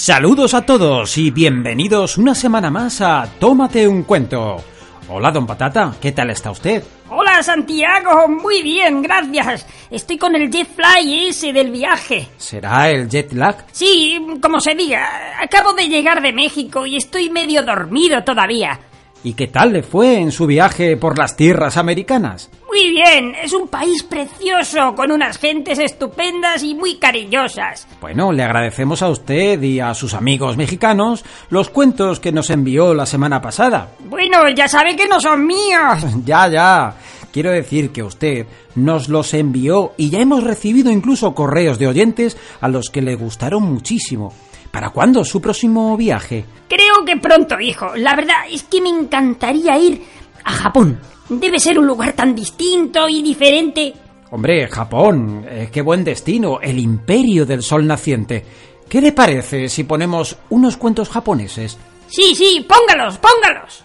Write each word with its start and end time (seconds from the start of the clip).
Saludos 0.00 0.54
a 0.54 0.62
todos 0.62 1.18
y 1.18 1.32
bienvenidos 1.32 2.18
una 2.18 2.32
semana 2.32 2.70
más 2.70 3.00
a 3.00 3.28
Tómate 3.40 3.88
un 3.88 4.04
cuento. 4.04 4.62
Hola, 5.08 5.32
don 5.32 5.44
Patata, 5.44 5.92
¿qué 6.00 6.12
tal 6.12 6.30
está 6.30 6.52
usted? 6.52 6.84
Hola 7.10 7.42
Santiago, 7.42 8.28
muy 8.28 8.62
bien, 8.62 9.02
gracias. 9.02 9.66
Estoy 9.90 10.16
con 10.16 10.36
el 10.36 10.52
jet 10.52 10.68
fly 10.72 11.26
ese 11.26 11.52
del 11.52 11.72
viaje. 11.72 12.28
¿Será 12.36 12.88
el 12.90 13.08
jet 13.08 13.32
lag? 13.32 13.66
Sí, 13.72 14.16
como 14.40 14.60
se 14.60 14.76
diga, 14.76 15.34
acabo 15.42 15.72
de 15.72 15.88
llegar 15.88 16.22
de 16.22 16.32
México 16.32 16.86
y 16.86 16.96
estoy 16.96 17.28
medio 17.28 17.64
dormido 17.64 18.22
todavía. 18.22 18.78
¿Y 19.24 19.34
qué 19.34 19.48
tal 19.48 19.72
le 19.72 19.82
fue 19.82 20.20
en 20.20 20.30
su 20.30 20.46
viaje 20.46 20.96
por 20.96 21.18
las 21.18 21.36
tierras 21.36 21.76
americanas? 21.76 22.50
Muy 22.68 22.90
bien, 22.90 23.34
es 23.42 23.52
un 23.52 23.66
país 23.66 24.04
precioso, 24.04 24.94
con 24.94 25.10
unas 25.10 25.38
gentes 25.38 25.78
estupendas 25.80 26.62
y 26.62 26.74
muy 26.74 26.98
cariñosas. 26.98 27.88
Bueno, 28.00 28.30
le 28.30 28.44
agradecemos 28.44 29.02
a 29.02 29.08
usted 29.08 29.60
y 29.62 29.80
a 29.80 29.94
sus 29.94 30.14
amigos 30.14 30.56
mexicanos 30.56 31.24
los 31.50 31.70
cuentos 31.70 32.20
que 32.20 32.30
nos 32.30 32.50
envió 32.50 32.94
la 32.94 33.06
semana 33.06 33.40
pasada. 33.40 33.88
Bueno, 34.04 34.48
ya 34.50 34.68
sabe 34.68 34.94
que 34.94 35.08
no 35.08 35.20
son 35.20 35.46
míos. 35.46 36.04
Ya, 36.24 36.46
ya. 36.48 36.94
Quiero 37.32 37.50
decir 37.50 37.90
que 37.90 38.02
usted 38.02 38.46
nos 38.74 39.08
los 39.08 39.32
envió 39.34 39.92
y 39.96 40.10
ya 40.10 40.20
hemos 40.20 40.44
recibido 40.44 40.90
incluso 40.90 41.34
correos 41.34 41.78
de 41.78 41.86
oyentes 41.86 42.36
a 42.60 42.68
los 42.68 42.90
que 42.90 43.02
le 43.02 43.14
gustaron 43.14 43.62
muchísimo. 43.62 44.32
¿Para 44.70 44.90
cuándo 44.90 45.24
su 45.24 45.40
próximo 45.40 45.96
viaje? 45.96 46.44
Creo 46.68 47.04
que 47.04 47.16
pronto, 47.16 47.58
hijo. 47.58 47.96
La 47.96 48.14
verdad 48.14 48.36
es 48.50 48.64
que 48.64 48.80
me 48.80 48.90
encantaría 48.90 49.78
ir 49.78 50.02
a 50.44 50.52
Japón. 50.52 51.00
Debe 51.28 51.58
ser 51.58 51.78
un 51.78 51.86
lugar 51.86 52.12
tan 52.12 52.34
distinto 52.34 53.08
y 53.08 53.22
diferente. 53.22 53.94
Hombre, 54.30 54.68
Japón, 54.68 55.44
eh, 55.48 55.68
qué 55.72 55.80
buen 55.80 56.04
destino, 56.04 56.60
el 56.60 56.78
imperio 56.78 57.46
del 57.46 57.62
sol 57.62 57.86
naciente. 57.86 58.44
¿Qué 58.88 59.00
le 59.00 59.12
parece 59.12 59.68
si 59.68 59.84
ponemos 59.84 60.36
unos 60.50 60.76
cuentos 60.76 61.08
japoneses? 61.08 61.78
Sí, 62.08 62.34
sí, 62.34 62.66
póngalos, 62.68 63.18
póngalos. 63.18 63.84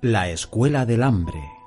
La 0.00 0.28
escuela 0.28 0.86
del 0.86 1.02
hambre. 1.02 1.57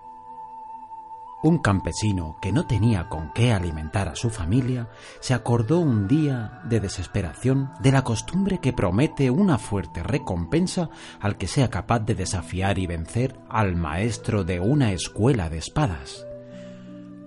Un 1.44 1.58
campesino 1.58 2.38
que 2.39 2.52
no 2.52 2.67
tenía 2.67 3.09
con 3.09 3.31
qué 3.34 3.52
alimentar 3.52 4.08
a 4.08 4.16
su 4.16 4.30
familia 4.30 4.89
se 5.22 5.34
acordó 5.34 5.80
un 5.80 6.08
día 6.08 6.61
de 6.66 6.80
desesperación 6.80 7.72
de 7.80 7.92
la 7.92 8.03
costumbre 8.03 8.59
que 8.59 8.73
promete 8.73 9.31
una 9.31 9.58
fuerte 9.58 10.03
recompensa 10.03 10.92
al 11.19 11.38
que 11.38 11.47
sea 11.47 11.72
capaz 11.72 12.02
de 12.02 12.14
desafiar 12.14 12.78
y 12.78 12.86
vencer 12.86 13.39
al 13.50 13.75
maestro 13.75 14.44
de 14.44 14.59
una 14.59 14.92
escuela 14.92 15.50
de 15.50 15.58
espadas. 15.58 16.28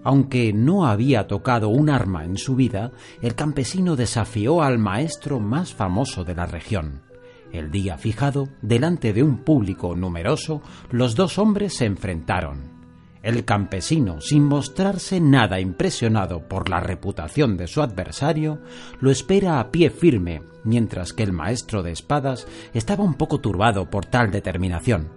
Aunque 0.05 0.53
no 0.53 0.87
había 0.87 1.27
tocado 1.27 1.69
un 1.69 1.91
arma 1.91 2.25
en 2.25 2.37
su 2.37 2.55
vida, 2.55 2.93
el 3.21 3.35
campesino 3.35 3.97
desafió 3.97 4.63
al 4.63 4.79
maestro 4.79 5.41
más 5.41 5.75
famoso 5.75 6.23
de 6.23 6.37
la 6.37 6.47
región. 6.47 7.03
El 7.53 7.73
día 7.73 7.99
fijado, 7.99 8.49
delante 8.63 9.13
de 9.13 9.25
un 9.25 9.39
público 9.39 9.97
numeroso, 9.97 10.63
los 10.91 11.17
dos 11.17 11.39
hombres 11.39 11.75
se 11.75 11.87
enfrentaron. 11.87 12.74
El 13.25 13.47
campesino, 13.47 14.21
sin 14.21 14.45
mostrarse 14.45 15.19
nada 15.19 15.59
impresionado 15.59 16.47
por 16.47 16.69
la 16.69 16.81
reputación 16.81 17.57
de 17.57 17.67
su 17.67 17.81
adversario, 17.81 18.61
lo 19.01 19.11
espera 19.11 19.61
a 19.61 19.71
pie 19.71 19.89
firme, 19.89 20.43
mientras 20.63 21.15
que 21.15 21.23
el 21.23 21.33
maestro 21.33 21.83
de 21.83 21.91
espadas 21.91 22.47
estaba 22.75 23.03
un 23.03 23.15
poco 23.15 23.41
turbado 23.41 23.89
por 23.89 24.05
tal 24.05 24.31
determinación. 24.31 25.09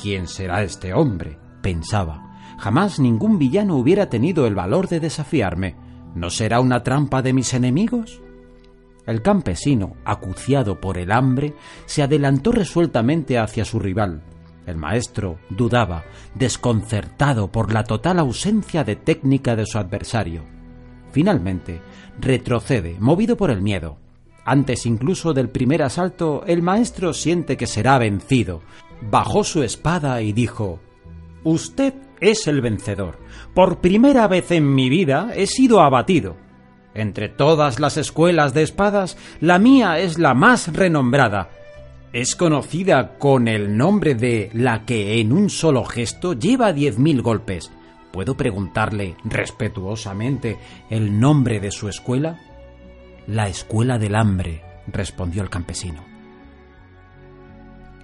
¿Quién 0.00 0.26
será 0.26 0.64
este 0.64 0.94
hombre? 0.94 1.38
pensaba. 1.62 2.36
Jamás 2.58 2.98
ningún 2.98 3.38
villano 3.38 3.76
hubiera 3.76 4.08
tenido 4.08 4.48
el 4.48 4.56
valor 4.56 4.88
de 4.88 4.98
desafiarme. 4.98 5.76
¿No 6.16 6.30
será 6.30 6.58
una 6.58 6.82
trampa 6.82 7.22
de 7.22 7.34
mis 7.34 7.54
enemigos? 7.54 8.20
El 9.06 9.22
campesino, 9.22 9.94
acuciado 10.04 10.80
por 10.80 10.98
el 10.98 11.12
hambre, 11.12 11.54
se 11.86 12.02
adelantó 12.02 12.50
resueltamente 12.50 13.38
hacia 13.38 13.64
su 13.64 13.78
rival. 13.78 14.24
El 14.66 14.76
maestro 14.76 15.38
dudaba, 15.50 16.04
desconcertado 16.34 17.50
por 17.52 17.72
la 17.72 17.84
total 17.84 18.18
ausencia 18.18 18.84
de 18.84 18.96
técnica 18.96 19.56
de 19.56 19.66
su 19.66 19.78
adversario. 19.78 20.42
Finalmente, 21.12 21.80
retrocede, 22.18 22.96
movido 22.98 23.36
por 23.36 23.50
el 23.50 23.62
miedo. 23.62 23.98
Antes 24.44 24.84
incluso 24.84 25.32
del 25.32 25.48
primer 25.48 25.82
asalto, 25.82 26.44
el 26.46 26.60
maestro 26.62 27.12
siente 27.12 27.56
que 27.56 27.66
será 27.66 27.98
vencido. 27.98 28.62
Bajó 29.00 29.44
su 29.44 29.62
espada 29.62 30.20
y 30.22 30.32
dijo 30.32 30.80
Usted 31.44 31.94
es 32.20 32.46
el 32.46 32.60
vencedor. 32.60 33.18
Por 33.54 33.80
primera 33.80 34.28
vez 34.28 34.50
en 34.50 34.74
mi 34.74 34.88
vida 34.88 35.30
he 35.34 35.46
sido 35.46 35.82
abatido. 35.82 36.36
Entre 36.94 37.28
todas 37.28 37.80
las 37.80 37.96
escuelas 37.96 38.54
de 38.54 38.62
espadas, 38.62 39.16
la 39.40 39.58
mía 39.58 39.98
es 39.98 40.18
la 40.18 40.34
más 40.34 40.72
renombrada. 40.72 41.50
Es 42.14 42.36
conocida 42.36 43.18
con 43.18 43.48
el 43.48 43.76
nombre 43.76 44.14
de 44.14 44.48
la 44.52 44.84
que 44.84 45.18
en 45.18 45.32
un 45.32 45.50
solo 45.50 45.84
gesto 45.84 46.34
lleva 46.34 46.72
diez 46.72 46.96
mil 46.96 47.22
golpes. 47.22 47.72
¿Puedo 48.12 48.36
preguntarle 48.36 49.16
respetuosamente 49.24 50.56
el 50.90 51.18
nombre 51.18 51.58
de 51.58 51.72
su 51.72 51.88
escuela? 51.88 52.38
La 53.26 53.48
Escuela 53.48 53.98
del 53.98 54.14
Hambre, 54.14 54.62
respondió 54.86 55.42
el 55.42 55.50
campesino. 55.50 56.04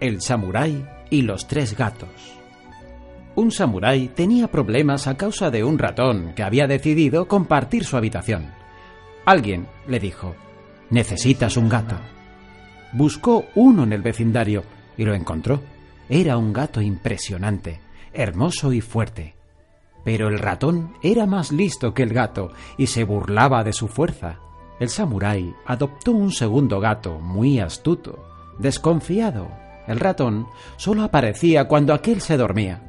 El 0.01 0.21
samurái 0.21 0.85
y 1.09 1.23
los 1.23 1.47
tres 1.47 1.77
gatos. 1.77 2.37
Un 3.37 3.53
samurái 3.53 4.09
tenía 4.09 4.49
problemas 4.49 5.07
a 5.07 5.17
causa 5.17 5.53
de 5.53 5.63
un 5.63 5.79
ratón 5.79 6.33
que 6.35 6.43
había 6.43 6.67
decidido 6.67 7.29
compartir 7.29 7.85
su 7.85 7.97
habitación. 7.97 8.51
Alguien 9.25 9.69
le 9.87 10.01
dijo, 10.01 10.35
necesitas 10.91 11.57
un 11.57 11.69
gato. 11.69 11.95
Buscó 12.93 13.47
uno 13.55 13.85
en 13.85 13.93
el 13.93 14.03
vecindario 14.03 14.65
y 14.97 15.05
lo 15.05 15.15
encontró. 15.15 15.61
Era 16.09 16.37
un 16.37 16.53
gato 16.53 16.81
impresionante, 16.81 17.81
hermoso 18.13 18.73
y 18.73 18.81
fuerte. 18.81 19.35
Pero 20.05 20.29
el 20.29 20.39
ratón 20.39 20.95
era 21.03 21.27
más 21.27 21.53
listo 21.53 21.95
que 21.95 22.03
el 22.03 22.13
gato 22.13 22.53
y 22.77 22.87
se 22.87 23.05
burlaba 23.05 23.63
de 23.63 23.73
su 23.73 23.87
fuerza. 23.87 24.39
El 24.81 24.89
samurái 24.89 25.55
adoptó 25.67 26.13
un 26.13 26.33
segundo 26.33 26.81
gato 26.81 27.19
muy 27.19 27.61
astuto, 27.61 28.25
desconfiado. 28.59 29.49
El 29.87 30.01
ratón 30.01 30.47
solo 30.77 31.03
aparecía 31.03 31.69
cuando 31.69 31.93
aquel 31.93 32.21
se 32.21 32.37
dormía. 32.37 32.83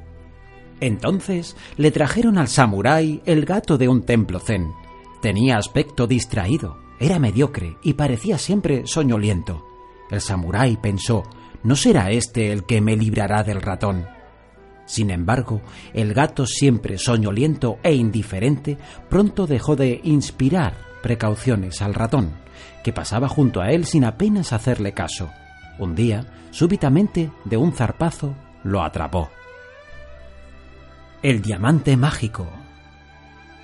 Entonces 0.79 1.55
le 1.77 1.91
trajeron 1.91 2.37
al 2.37 2.47
samurái 2.47 3.21
el 3.25 3.45
gato 3.45 3.77
de 3.77 3.87
un 3.87 4.03
templo 4.03 4.39
zen. 4.39 4.71
Tenía 5.21 5.57
aspecto 5.57 6.07
distraído, 6.07 6.77
era 6.99 7.19
mediocre 7.19 7.77
y 7.83 7.93
parecía 7.93 8.37
siempre 8.37 8.87
soñoliento. 8.87 9.70
El 10.11 10.21
samurái 10.21 10.77
pensó, 10.77 11.23
¿no 11.63 11.75
será 11.75 12.11
este 12.11 12.51
el 12.51 12.65
que 12.65 12.81
me 12.81 12.95
librará 12.95 13.43
del 13.43 13.61
ratón? 13.61 14.05
Sin 14.85 15.09
embargo, 15.09 15.61
el 15.93 16.13
gato 16.13 16.45
siempre 16.45 16.97
soñoliento 16.97 17.79
e 17.81 17.93
indiferente 17.93 18.77
pronto 19.09 19.47
dejó 19.47 19.75
de 19.75 20.01
inspirar 20.03 20.75
precauciones 21.01 21.81
al 21.81 21.93
ratón, 21.93 22.33
que 22.83 22.93
pasaba 22.93 23.27
junto 23.29 23.61
a 23.61 23.69
él 23.71 23.85
sin 23.85 24.03
apenas 24.03 24.53
hacerle 24.53 24.93
caso. 24.93 25.31
Un 25.79 25.95
día, 25.95 26.25
súbitamente, 26.51 27.31
de 27.45 27.57
un 27.57 27.71
zarpazo, 27.73 28.35
lo 28.63 28.83
atrapó. 28.83 29.29
El 31.23 31.41
diamante 31.41 31.95
mágico. 31.95 32.47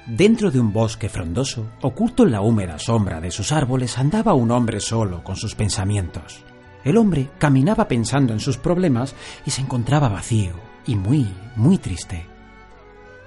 Dentro 0.08 0.52
de 0.52 0.60
un 0.62 0.72
bosque 0.72 1.10
frondoso, 1.10 1.66
oculto 1.82 2.24
en 2.24 2.32
la 2.32 2.40
húmeda 2.40 2.80
sombra 2.80 3.20
de 3.20 3.30
sus 3.30 3.52
árboles, 3.52 3.98
andaba 3.98 4.34
un 4.34 4.52
hombre 4.52 4.80
solo 4.80 5.22
con 5.22 5.36
sus 5.36 5.54
pensamientos. 5.54 6.46
El 6.86 6.96
hombre 6.96 7.28
caminaba 7.38 7.90
pensando 7.90 8.32
en 8.32 8.40
sus 8.40 8.56
problemas 8.56 9.14
y 9.46 9.52
se 9.52 9.60
encontraba 9.60 10.08
vacío 10.08 10.54
y 10.86 10.96
muy, 10.96 11.28
muy 11.58 11.78
triste. 11.78 12.26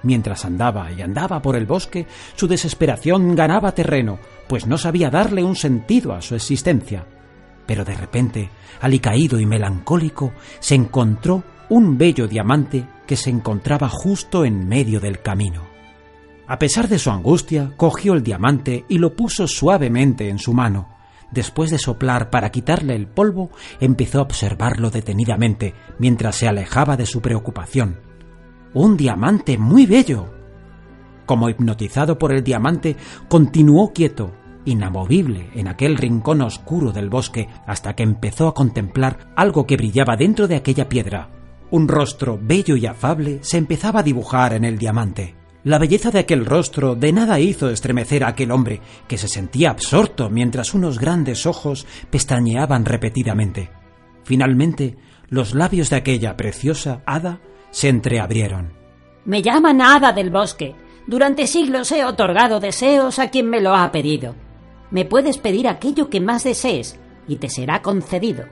Mientras 0.01 0.43
andaba 0.43 0.91
y 0.91 1.03
andaba 1.03 1.39
por 1.43 1.55
el 1.55 1.67
bosque, 1.67 2.07
su 2.35 2.47
desesperación 2.47 3.35
ganaba 3.35 3.73
terreno, 3.73 4.17
pues 4.47 4.65
no 4.65 4.79
sabía 4.79 5.11
darle 5.11 5.43
un 5.43 5.55
sentido 5.55 6.13
a 6.13 6.21
su 6.23 6.33
existencia. 6.33 7.05
Pero 7.67 7.85
de 7.85 7.93
repente, 7.93 8.49
alicaído 8.81 9.39
y 9.39 9.45
melancólico, 9.45 10.33
se 10.59 10.73
encontró 10.73 11.43
un 11.69 11.99
bello 11.99 12.27
diamante 12.27 12.87
que 13.05 13.17
se 13.17 13.29
encontraba 13.29 13.87
justo 13.87 14.45
en 14.45 14.67
medio 14.67 14.99
del 14.99 15.21
camino. 15.21 15.70
A 16.47 16.59
pesar 16.59 16.87
de 16.87 16.99
su 16.99 17.11
angustia, 17.11 17.73
cogió 17.77 18.13
el 18.13 18.23
diamante 18.23 18.85
y 18.89 18.97
lo 18.97 19.15
puso 19.15 19.47
suavemente 19.47 20.29
en 20.29 20.39
su 20.39 20.53
mano. 20.53 20.89
Después 21.31 21.71
de 21.71 21.77
soplar 21.77 22.29
para 22.29 22.51
quitarle 22.51 22.95
el 22.95 23.07
polvo, 23.07 23.51
empezó 23.79 24.19
a 24.19 24.23
observarlo 24.23 24.89
detenidamente 24.89 25.73
mientras 25.97 26.35
se 26.35 26.47
alejaba 26.47 26.97
de 26.97 27.05
su 27.05 27.21
preocupación. 27.21 27.99
Un 28.73 28.97
diamante 28.97 29.57
muy 29.57 29.85
bello. 29.85 30.25
Como 31.25 31.49
hipnotizado 31.49 32.17
por 32.17 32.33
el 32.33 32.43
diamante, 32.43 32.97
continuó 33.29 33.93
quieto, 33.93 34.33
inamovible 34.65 35.49
en 35.55 35.67
aquel 35.67 35.97
rincón 35.97 36.41
oscuro 36.41 36.91
del 36.91 37.09
bosque 37.09 37.47
hasta 37.65 37.93
que 37.95 38.03
empezó 38.03 38.47
a 38.47 38.53
contemplar 38.53 39.31
algo 39.35 39.65
que 39.65 39.77
brillaba 39.77 40.17
dentro 40.17 40.47
de 40.47 40.55
aquella 40.55 40.89
piedra. 40.89 41.29
Un 41.69 41.87
rostro 41.87 42.37
bello 42.41 42.75
y 42.75 42.85
afable 42.85 43.39
se 43.41 43.57
empezaba 43.57 44.01
a 44.01 44.03
dibujar 44.03 44.53
en 44.53 44.65
el 44.65 44.77
diamante. 44.77 45.40
La 45.63 45.77
belleza 45.77 46.09
de 46.09 46.19
aquel 46.19 46.45
rostro 46.45 46.95
de 46.95 47.13
nada 47.13 47.39
hizo 47.39 47.69
estremecer 47.69 48.23
a 48.23 48.29
aquel 48.29 48.51
hombre, 48.51 48.81
que 49.07 49.17
se 49.17 49.27
sentía 49.27 49.69
absorto 49.69 50.29
mientras 50.29 50.73
unos 50.73 50.97
grandes 50.97 51.45
ojos 51.45 51.85
pestañeaban 52.09 52.83
repetidamente. 52.83 53.69
Finalmente, 54.23 54.97
los 55.29 55.53
labios 55.53 55.91
de 55.91 55.97
aquella 55.97 56.35
preciosa 56.35 57.03
hada 57.05 57.41
se 57.69 57.89
entreabrieron. 57.89 58.73
Me 59.25 59.43
llaman 59.43 59.81
hada 59.81 60.13
del 60.13 60.31
bosque. 60.31 60.75
Durante 61.05 61.45
siglos 61.45 61.91
he 61.91 62.05
otorgado 62.05 62.59
deseos 62.59 63.19
a 63.19 63.29
quien 63.29 63.47
me 63.47 63.61
lo 63.61 63.75
ha 63.75 63.91
pedido. 63.91 64.35
Me 64.89 65.05
puedes 65.05 65.37
pedir 65.37 65.67
aquello 65.67 66.09
que 66.09 66.21
más 66.21 66.43
desees, 66.43 66.99
y 67.27 67.35
te 67.35 67.49
será 67.49 67.83
concedido. 67.83 68.45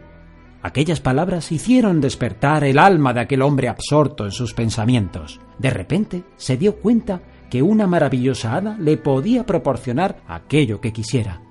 Aquellas 0.61 0.99
palabras 0.99 1.51
hicieron 1.51 2.01
despertar 2.01 2.65
el 2.65 2.79
alma 2.79 3.13
de 3.13 3.21
aquel 3.21 3.41
hombre 3.41 3.69
absorto 3.69 4.25
en 4.25 4.31
sus 4.31 4.53
pensamientos. 4.53 5.39
De 5.57 5.69
repente 5.69 6.23
se 6.35 6.57
dio 6.57 6.77
cuenta 6.77 7.21
que 7.49 7.61
una 7.61 7.87
maravillosa 7.87 8.55
hada 8.55 8.77
le 8.77 8.97
podía 8.97 9.45
proporcionar 9.45 10.21
aquello 10.27 10.81
que 10.81 10.91
quisiera. 10.91 11.41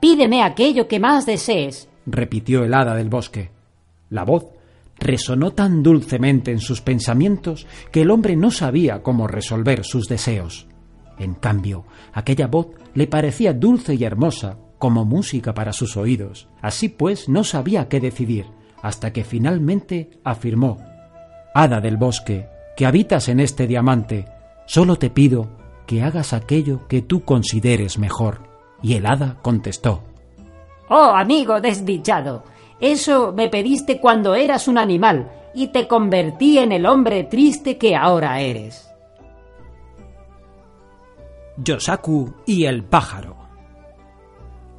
Pídeme 0.00 0.42
aquello 0.42 0.88
que 0.88 0.98
más 0.98 1.24
desees, 1.24 1.88
repitió 2.04 2.64
el 2.64 2.74
hada 2.74 2.96
del 2.96 3.08
bosque. 3.08 3.50
La 4.10 4.24
voz 4.24 4.46
resonó 4.98 5.52
tan 5.52 5.82
dulcemente 5.82 6.50
en 6.50 6.58
sus 6.58 6.80
pensamientos 6.80 7.66
que 7.90 8.02
el 8.02 8.10
hombre 8.10 8.36
no 8.36 8.50
sabía 8.50 9.02
cómo 9.02 9.28
resolver 9.28 9.84
sus 9.84 10.08
deseos. 10.08 10.66
En 11.18 11.34
cambio, 11.34 11.84
aquella 12.12 12.48
voz 12.48 12.68
le 12.94 13.06
parecía 13.06 13.52
dulce 13.52 13.94
y 13.94 14.04
hermosa 14.04 14.58
como 14.82 15.04
música 15.04 15.54
para 15.54 15.72
sus 15.72 15.96
oídos. 15.96 16.48
Así 16.60 16.88
pues, 16.88 17.28
no 17.28 17.44
sabía 17.44 17.88
qué 17.88 18.00
decidir, 18.00 18.46
hasta 18.82 19.12
que 19.12 19.22
finalmente 19.22 20.10
afirmó 20.24 20.78
Hada 21.54 21.80
del 21.80 21.96
bosque, 21.96 22.48
que 22.76 22.84
habitas 22.84 23.28
en 23.28 23.38
este 23.38 23.68
diamante, 23.68 24.24
solo 24.66 24.96
te 24.96 25.08
pido 25.08 25.50
que 25.86 26.02
hagas 26.02 26.32
aquello 26.32 26.88
que 26.88 27.00
tú 27.00 27.24
consideres 27.24 27.96
mejor. 27.96 28.40
Y 28.82 28.94
el 28.94 29.06
hada 29.06 29.38
contestó 29.40 30.02
Oh, 30.88 31.12
amigo 31.14 31.60
desdichado, 31.60 32.42
eso 32.80 33.32
me 33.32 33.48
pediste 33.48 34.00
cuando 34.00 34.34
eras 34.34 34.66
un 34.66 34.78
animal 34.78 35.30
y 35.54 35.68
te 35.68 35.86
convertí 35.86 36.58
en 36.58 36.72
el 36.72 36.86
hombre 36.86 37.22
triste 37.22 37.78
que 37.78 37.94
ahora 37.94 38.40
eres. 38.40 38.90
Yosaku 41.58 42.34
y 42.46 42.64
el 42.64 42.82
pájaro. 42.82 43.42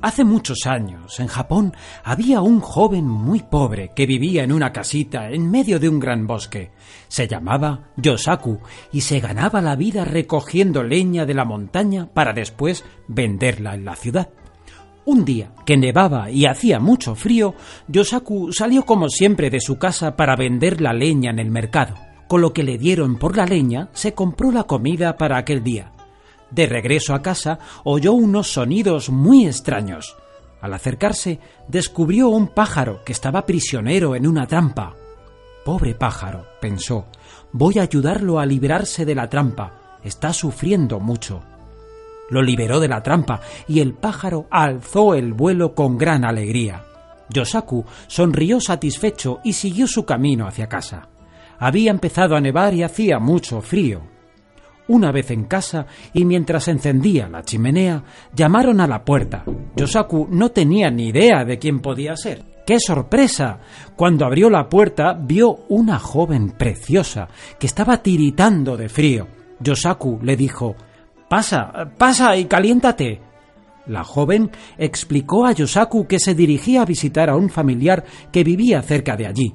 Hace 0.04 0.26
muchos 0.26 0.68
años, 0.68 1.18
en 1.22 1.28
Japón, 1.28 1.74
había 2.04 2.42
un 2.42 2.60
joven 2.60 3.08
muy 3.08 3.40
pobre 3.40 3.92
que 3.96 4.06
vivía 4.06 4.44
en 4.44 4.52
una 4.52 4.74
casita 4.74 5.30
en 5.30 5.50
medio 5.50 5.80
de 5.80 5.88
un 5.88 5.98
gran 5.98 6.28
bosque. 6.28 6.72
Se 7.08 7.26
llamaba 7.26 7.94
Yosaku 7.96 8.60
y 8.92 9.00
se 9.00 9.22
ganaba 9.22 9.62
la 9.62 9.78
vida 9.78 10.04
recogiendo 10.04 10.84
leña 10.84 11.26
de 11.26 11.34
la 11.34 11.46
montaña 11.46 12.10
para 12.14 12.34
después 12.34 12.84
venderla 13.08 13.76
en 13.76 13.86
la 13.86 13.96
ciudad. 13.96 14.28
Un 15.06 15.24
día 15.24 15.54
que 15.66 15.78
nevaba 15.78 16.30
y 16.30 16.48
hacía 16.48 16.82
mucho 16.82 17.16
frío, 17.16 17.56
Yosaku 17.88 18.52
salió 18.52 18.84
como 18.84 19.08
siempre 19.08 19.50
de 19.50 19.62
su 19.62 19.80
casa 19.80 20.18
para 20.18 20.36
vender 20.36 20.82
la 20.82 20.92
leña 20.92 21.32
en 21.32 21.40
el 21.40 21.50
mercado. 21.50 21.96
Con 22.28 22.42
lo 22.42 22.52
que 22.52 22.64
le 22.64 22.78
dieron 22.78 23.18
por 23.18 23.38
la 23.38 23.46
leña, 23.46 23.88
se 23.94 24.14
compró 24.14 24.52
la 24.52 24.64
comida 24.64 25.16
para 25.16 25.38
aquel 25.38 25.64
día. 25.64 25.94
De 26.54 26.68
regreso 26.68 27.16
a 27.16 27.22
casa 27.24 27.58
oyó 27.84 28.14
unos 28.14 28.54
sonidos 28.54 29.10
muy 29.10 29.48
extraños. 29.48 30.16
Al 30.62 30.76
acercarse, 30.76 31.40
descubrió 31.68 32.30
un 32.30 32.50
pájaro 32.50 33.02
que 33.04 33.12
estaba 33.12 33.44
prisionero 33.44 34.16
en 34.16 34.28
una 34.28 34.46
trampa. 34.46 34.94
Pobre 35.66 35.96
pájaro, 35.96 36.46
pensó, 36.62 37.08
voy 37.52 37.80
a 37.80 37.82
ayudarlo 37.82 38.40
a 38.40 38.46
librarse 38.46 39.04
de 39.04 39.16
la 39.16 39.30
trampa. 39.30 39.98
Está 40.04 40.32
sufriendo 40.32 41.00
mucho. 41.00 41.42
Lo 42.30 42.44
liberó 42.44 42.80
de 42.80 42.88
la 42.88 43.02
trampa 43.02 43.42
y 43.68 43.80
el 43.80 43.96
pájaro 43.96 44.46
alzó 44.52 45.16
el 45.16 45.34
vuelo 45.34 45.74
con 45.74 45.98
gran 45.98 46.24
alegría. 46.24 46.84
Yosaku 47.30 47.84
sonrió 48.06 48.62
satisfecho 48.62 49.40
y 49.44 49.54
siguió 49.54 49.88
su 49.88 50.06
camino 50.06 50.48
hacia 50.48 50.70
casa. 50.70 51.08
Había 51.58 51.90
empezado 51.90 52.36
a 52.36 52.42
nevar 52.42 52.76
y 52.76 52.84
hacía 52.84 53.18
mucho 53.18 53.60
frío. 53.62 54.13
Una 54.88 55.12
vez 55.12 55.32
en 55.32 55.46
casa 55.46 55.86
y 56.14 56.26
mientras 56.26 56.68
encendía 56.68 57.30
la 57.30 57.44
chimenea, 57.44 58.04
llamaron 58.36 58.82
a 58.82 58.88
la 58.88 59.06
puerta. 59.06 59.46
Yosaku 59.76 60.28
no 60.30 60.52
tenía 60.52 60.92
ni 60.92 61.08
idea 61.08 61.46
de 61.46 61.58
quién 61.58 61.80
podía 61.80 62.18
ser. 62.18 62.44
¡Qué 62.66 62.80
sorpresa! 62.80 63.60
Cuando 63.96 64.26
abrió 64.26 64.50
la 64.50 64.68
puerta 64.68 65.14
vio 65.14 65.66
una 65.70 66.00
joven 66.00 66.52
preciosa 66.52 67.30
que 67.60 67.68
estaba 67.68 68.04
tiritando 68.04 68.76
de 68.76 68.90
frío. 68.90 69.28
Yosaku 69.60 70.20
le 70.22 70.36
dijo 70.36 70.76
Pasa, 71.30 71.92
pasa 71.98 72.36
y 72.36 72.46
caliéntate. 72.46 73.22
La 73.88 74.04
joven 74.04 74.52
explicó 74.78 75.46
a 75.46 75.52
Yosaku 75.52 76.08
que 76.08 76.20
se 76.20 76.36
dirigía 76.36 76.82
a 76.82 76.86
visitar 76.86 77.30
a 77.30 77.36
un 77.36 77.50
familiar 77.50 78.04
que 78.32 78.44
vivía 78.44 78.82
cerca 78.82 79.16
de 79.16 79.28
allí. 79.28 79.54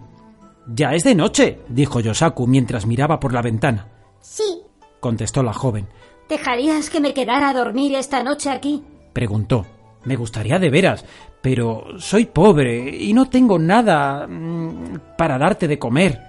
Ya 0.67 0.91
es 0.93 1.05
de 1.05 1.15
noche, 1.15 1.61
dijo 1.69 2.01
Yosaku 2.01 2.47
mientras 2.47 2.87
miraba 2.87 3.19
por 3.21 3.33
la 3.33 3.41
ventana. 3.41 3.89
Sí, 4.21 4.63
contestó 5.01 5.43
la 5.43 5.53
joven. 5.53 5.89
¿Dejarías 6.29 6.91
que 6.91 7.01
me 7.01 7.15
quedara 7.15 7.51
a 7.51 7.55
dormir 7.55 7.95
esta 7.95 8.23
noche 8.23 8.51
aquí? 8.51 8.85
preguntó. 9.13 9.67
Me 10.05 10.17
gustaría 10.17 10.59
de 10.59 10.71
veras, 10.71 11.05
pero 11.43 11.99
soy 11.99 12.27
pobre 12.27 12.97
y 12.97 13.13
no 13.13 13.29
tengo 13.29 13.59
nada 13.59 14.27
mm, 14.27 15.17
para 15.17 15.39
darte 15.39 15.67
de 15.67 15.79
comer. 15.79 16.21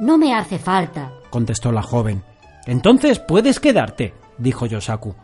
No 0.00 0.16
me 0.16 0.34
hace 0.34 0.58
falta, 0.58 1.12
contestó 1.28 1.70
la 1.72 1.82
joven. 1.82 2.22
Entonces 2.66 3.18
puedes 3.18 3.60
quedarte, 3.60 4.14
dijo 4.38 4.66
Yosaku. 4.66 5.14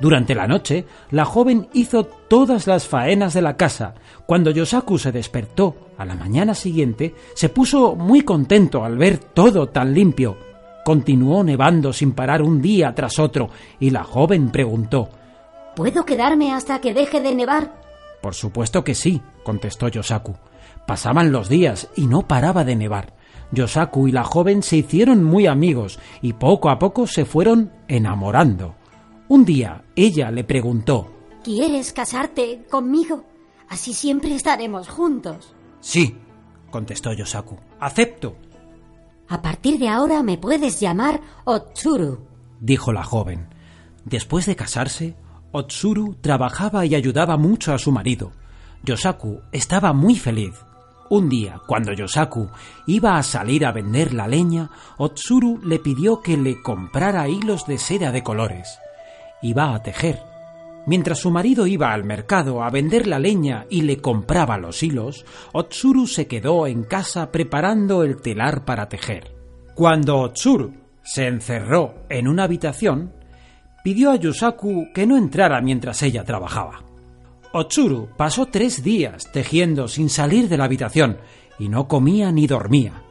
Durante 0.00 0.34
la 0.34 0.46
noche, 0.46 0.86
la 1.10 1.26
joven 1.26 1.68
hizo 1.74 2.04
todas 2.04 2.66
las 2.66 2.88
faenas 2.88 3.34
de 3.34 3.42
la 3.42 3.56
casa. 3.56 3.94
Cuando 4.24 4.50
Yosaku 4.50 4.98
se 4.98 5.12
despertó 5.12 5.76
a 5.98 6.06
la 6.06 6.14
mañana 6.14 6.54
siguiente, 6.54 7.14
se 7.34 7.50
puso 7.50 7.94
muy 7.94 8.22
contento 8.22 8.82
al 8.82 8.96
ver 8.96 9.18
todo 9.18 9.68
tan 9.68 9.92
limpio. 9.92 10.49
Continuó 10.84 11.44
nevando 11.44 11.92
sin 11.92 12.12
parar 12.12 12.42
un 12.42 12.62
día 12.62 12.94
tras 12.94 13.18
otro, 13.18 13.50
y 13.78 13.90
la 13.90 14.04
joven 14.04 14.50
preguntó 14.50 15.10
¿Puedo 15.76 16.04
quedarme 16.04 16.52
hasta 16.52 16.80
que 16.80 16.94
deje 16.94 17.20
de 17.20 17.34
nevar? 17.34 17.74
Por 18.20 18.34
supuesto 18.34 18.84
que 18.84 18.94
sí, 18.94 19.20
contestó 19.44 19.88
Yosaku. 19.88 20.34
Pasaban 20.86 21.32
los 21.32 21.48
días 21.48 21.88
y 21.96 22.06
no 22.06 22.22
paraba 22.22 22.64
de 22.64 22.76
nevar. 22.76 23.14
Yosaku 23.52 24.08
y 24.08 24.12
la 24.12 24.24
joven 24.24 24.62
se 24.62 24.76
hicieron 24.76 25.24
muy 25.24 25.46
amigos 25.46 25.98
y 26.22 26.34
poco 26.34 26.70
a 26.70 26.78
poco 26.78 27.06
se 27.06 27.24
fueron 27.24 27.72
enamorando. 27.88 28.74
Un 29.28 29.44
día 29.44 29.84
ella 29.96 30.30
le 30.30 30.44
preguntó 30.44 31.10
¿Quieres 31.42 31.92
casarte 31.92 32.66
conmigo? 32.70 33.24
Así 33.68 33.94
siempre 33.94 34.34
estaremos 34.34 34.88
juntos. 34.88 35.54
Sí, 35.80 36.16
contestó 36.70 37.12
Yosaku. 37.12 37.56
Acepto. 37.78 38.36
A 39.30 39.42
partir 39.42 39.78
de 39.78 39.88
ahora 39.88 40.24
me 40.24 40.38
puedes 40.38 40.80
llamar 40.80 41.20
Otsuru, 41.44 42.26
dijo 42.58 42.92
la 42.92 43.04
joven. 43.04 43.46
Después 44.04 44.44
de 44.44 44.56
casarse, 44.56 45.14
Otsuru 45.52 46.16
trabajaba 46.20 46.84
y 46.84 46.96
ayudaba 46.96 47.36
mucho 47.36 47.72
a 47.72 47.78
su 47.78 47.92
marido. 47.92 48.32
Yosaku 48.82 49.40
estaba 49.52 49.92
muy 49.92 50.16
feliz. 50.16 50.54
Un 51.10 51.28
día, 51.28 51.60
cuando 51.68 51.92
Yosaku 51.92 52.48
iba 52.88 53.16
a 53.16 53.22
salir 53.22 53.64
a 53.64 53.70
vender 53.70 54.14
la 54.14 54.26
leña, 54.26 54.70
Otsuru 54.98 55.60
le 55.62 55.78
pidió 55.78 56.22
que 56.22 56.36
le 56.36 56.60
comprara 56.60 57.28
hilos 57.28 57.66
de 57.68 57.78
seda 57.78 58.10
de 58.10 58.24
colores. 58.24 58.80
Iba 59.42 59.76
a 59.76 59.82
tejer. 59.84 60.29
Mientras 60.86 61.18
su 61.18 61.30
marido 61.30 61.66
iba 61.66 61.92
al 61.92 62.04
mercado 62.04 62.62
a 62.62 62.70
vender 62.70 63.06
la 63.06 63.18
leña 63.18 63.66
y 63.68 63.82
le 63.82 63.98
compraba 63.98 64.58
los 64.58 64.82
hilos, 64.82 65.24
Otsuru 65.52 66.06
se 66.06 66.26
quedó 66.26 66.66
en 66.66 66.84
casa 66.84 67.30
preparando 67.30 68.02
el 68.02 68.20
telar 68.20 68.64
para 68.64 68.88
tejer. 68.88 69.34
Cuando 69.74 70.18
Otsuru 70.18 70.72
se 71.02 71.26
encerró 71.26 71.94
en 72.08 72.28
una 72.28 72.44
habitación, 72.44 73.12
pidió 73.84 74.10
a 74.10 74.16
Yusaku 74.16 74.88
que 74.94 75.06
no 75.06 75.16
entrara 75.16 75.60
mientras 75.60 76.02
ella 76.02 76.24
trabajaba. 76.24 76.84
Otsuru 77.52 78.08
pasó 78.16 78.46
tres 78.46 78.82
días 78.82 79.30
tejiendo 79.32 79.88
sin 79.88 80.08
salir 80.08 80.48
de 80.48 80.56
la 80.56 80.64
habitación 80.64 81.18
y 81.58 81.68
no 81.68 81.88
comía 81.88 82.32
ni 82.32 82.46
dormía. 82.46 83.02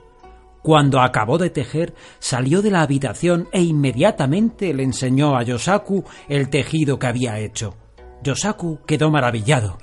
Cuando 0.61 0.99
acabó 0.99 1.37
de 1.37 1.49
tejer, 1.49 1.93
salió 2.19 2.61
de 2.61 2.71
la 2.71 2.81
habitación 2.81 3.47
e 3.51 3.61
inmediatamente 3.61 4.73
le 4.73 4.83
enseñó 4.83 5.37
a 5.37 5.43
Yosaku 5.43 6.03
el 6.27 6.49
tejido 6.49 6.99
que 6.99 7.07
había 7.07 7.39
hecho. 7.39 7.75
Yosaku 8.23 8.79
quedó 8.85 9.09
maravillado. 9.09 9.77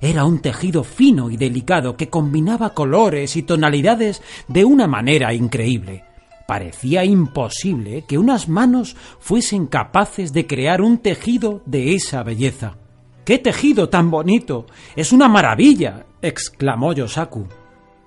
Era 0.00 0.24
un 0.24 0.40
tejido 0.40 0.84
fino 0.84 1.30
y 1.30 1.36
delicado 1.36 1.96
que 1.96 2.08
combinaba 2.08 2.74
colores 2.74 3.36
y 3.36 3.42
tonalidades 3.42 4.22
de 4.46 4.64
una 4.64 4.86
manera 4.86 5.32
increíble. 5.32 6.04
Parecía 6.46 7.04
imposible 7.04 8.04
que 8.06 8.16
unas 8.16 8.48
manos 8.48 8.96
fuesen 9.18 9.66
capaces 9.66 10.32
de 10.32 10.46
crear 10.46 10.80
un 10.80 10.98
tejido 10.98 11.62
de 11.66 11.94
esa 11.94 12.22
belleza. 12.22 12.76
¡Qué 13.24 13.38
tejido 13.38 13.88
tan 13.88 14.10
bonito! 14.10 14.66
¡Es 14.96 15.12
una 15.12 15.28
maravilla! 15.28 16.06
exclamó 16.22 16.92
Yosaku. 16.92 17.46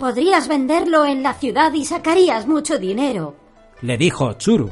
Podrías 0.01 0.47
venderlo 0.47 1.05
en 1.05 1.21
la 1.21 1.35
ciudad 1.35 1.71
y 1.73 1.85
sacarías 1.85 2.47
mucho 2.47 2.79
dinero, 2.79 3.35
le 3.83 3.99
dijo 3.99 4.35
Tsuru. 4.35 4.71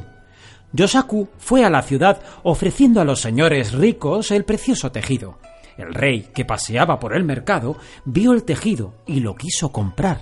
Yosaku 0.72 1.28
fue 1.38 1.64
a 1.64 1.70
la 1.70 1.82
ciudad 1.82 2.20
ofreciendo 2.42 3.00
a 3.00 3.04
los 3.04 3.20
señores 3.20 3.70
ricos 3.70 4.32
el 4.32 4.44
precioso 4.44 4.90
tejido. 4.90 5.38
El 5.76 5.94
rey, 5.94 6.30
que 6.34 6.44
paseaba 6.44 6.98
por 6.98 7.14
el 7.14 7.22
mercado, 7.22 7.76
vio 8.04 8.32
el 8.32 8.42
tejido 8.42 8.94
y 9.06 9.20
lo 9.20 9.36
quiso 9.36 9.70
comprar. 9.70 10.20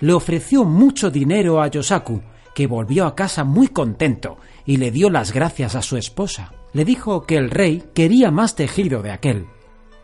Le 0.00 0.12
ofreció 0.12 0.64
mucho 0.64 1.10
dinero 1.10 1.62
a 1.62 1.68
Yosaku, 1.68 2.20
que 2.54 2.66
volvió 2.66 3.06
a 3.06 3.14
casa 3.14 3.44
muy 3.44 3.68
contento 3.68 4.36
y 4.66 4.76
le 4.76 4.90
dio 4.90 5.08
las 5.08 5.32
gracias 5.32 5.76
a 5.76 5.80
su 5.80 5.96
esposa. 5.96 6.52
Le 6.74 6.84
dijo 6.84 7.22
que 7.24 7.38
el 7.38 7.48
rey 7.48 7.84
quería 7.94 8.30
más 8.30 8.54
tejido 8.54 9.00
de 9.00 9.12
aquel. 9.12 9.46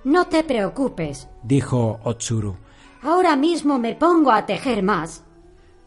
No 0.04 0.24
te 0.24 0.42
preocupes, 0.42 1.28
dijo 1.42 2.00
Otsuru. 2.02 2.56
Ahora 3.02 3.36
mismo 3.36 3.78
me 3.78 3.94
pongo 3.94 4.32
a 4.32 4.46
tejer 4.46 4.82
más. 4.82 5.24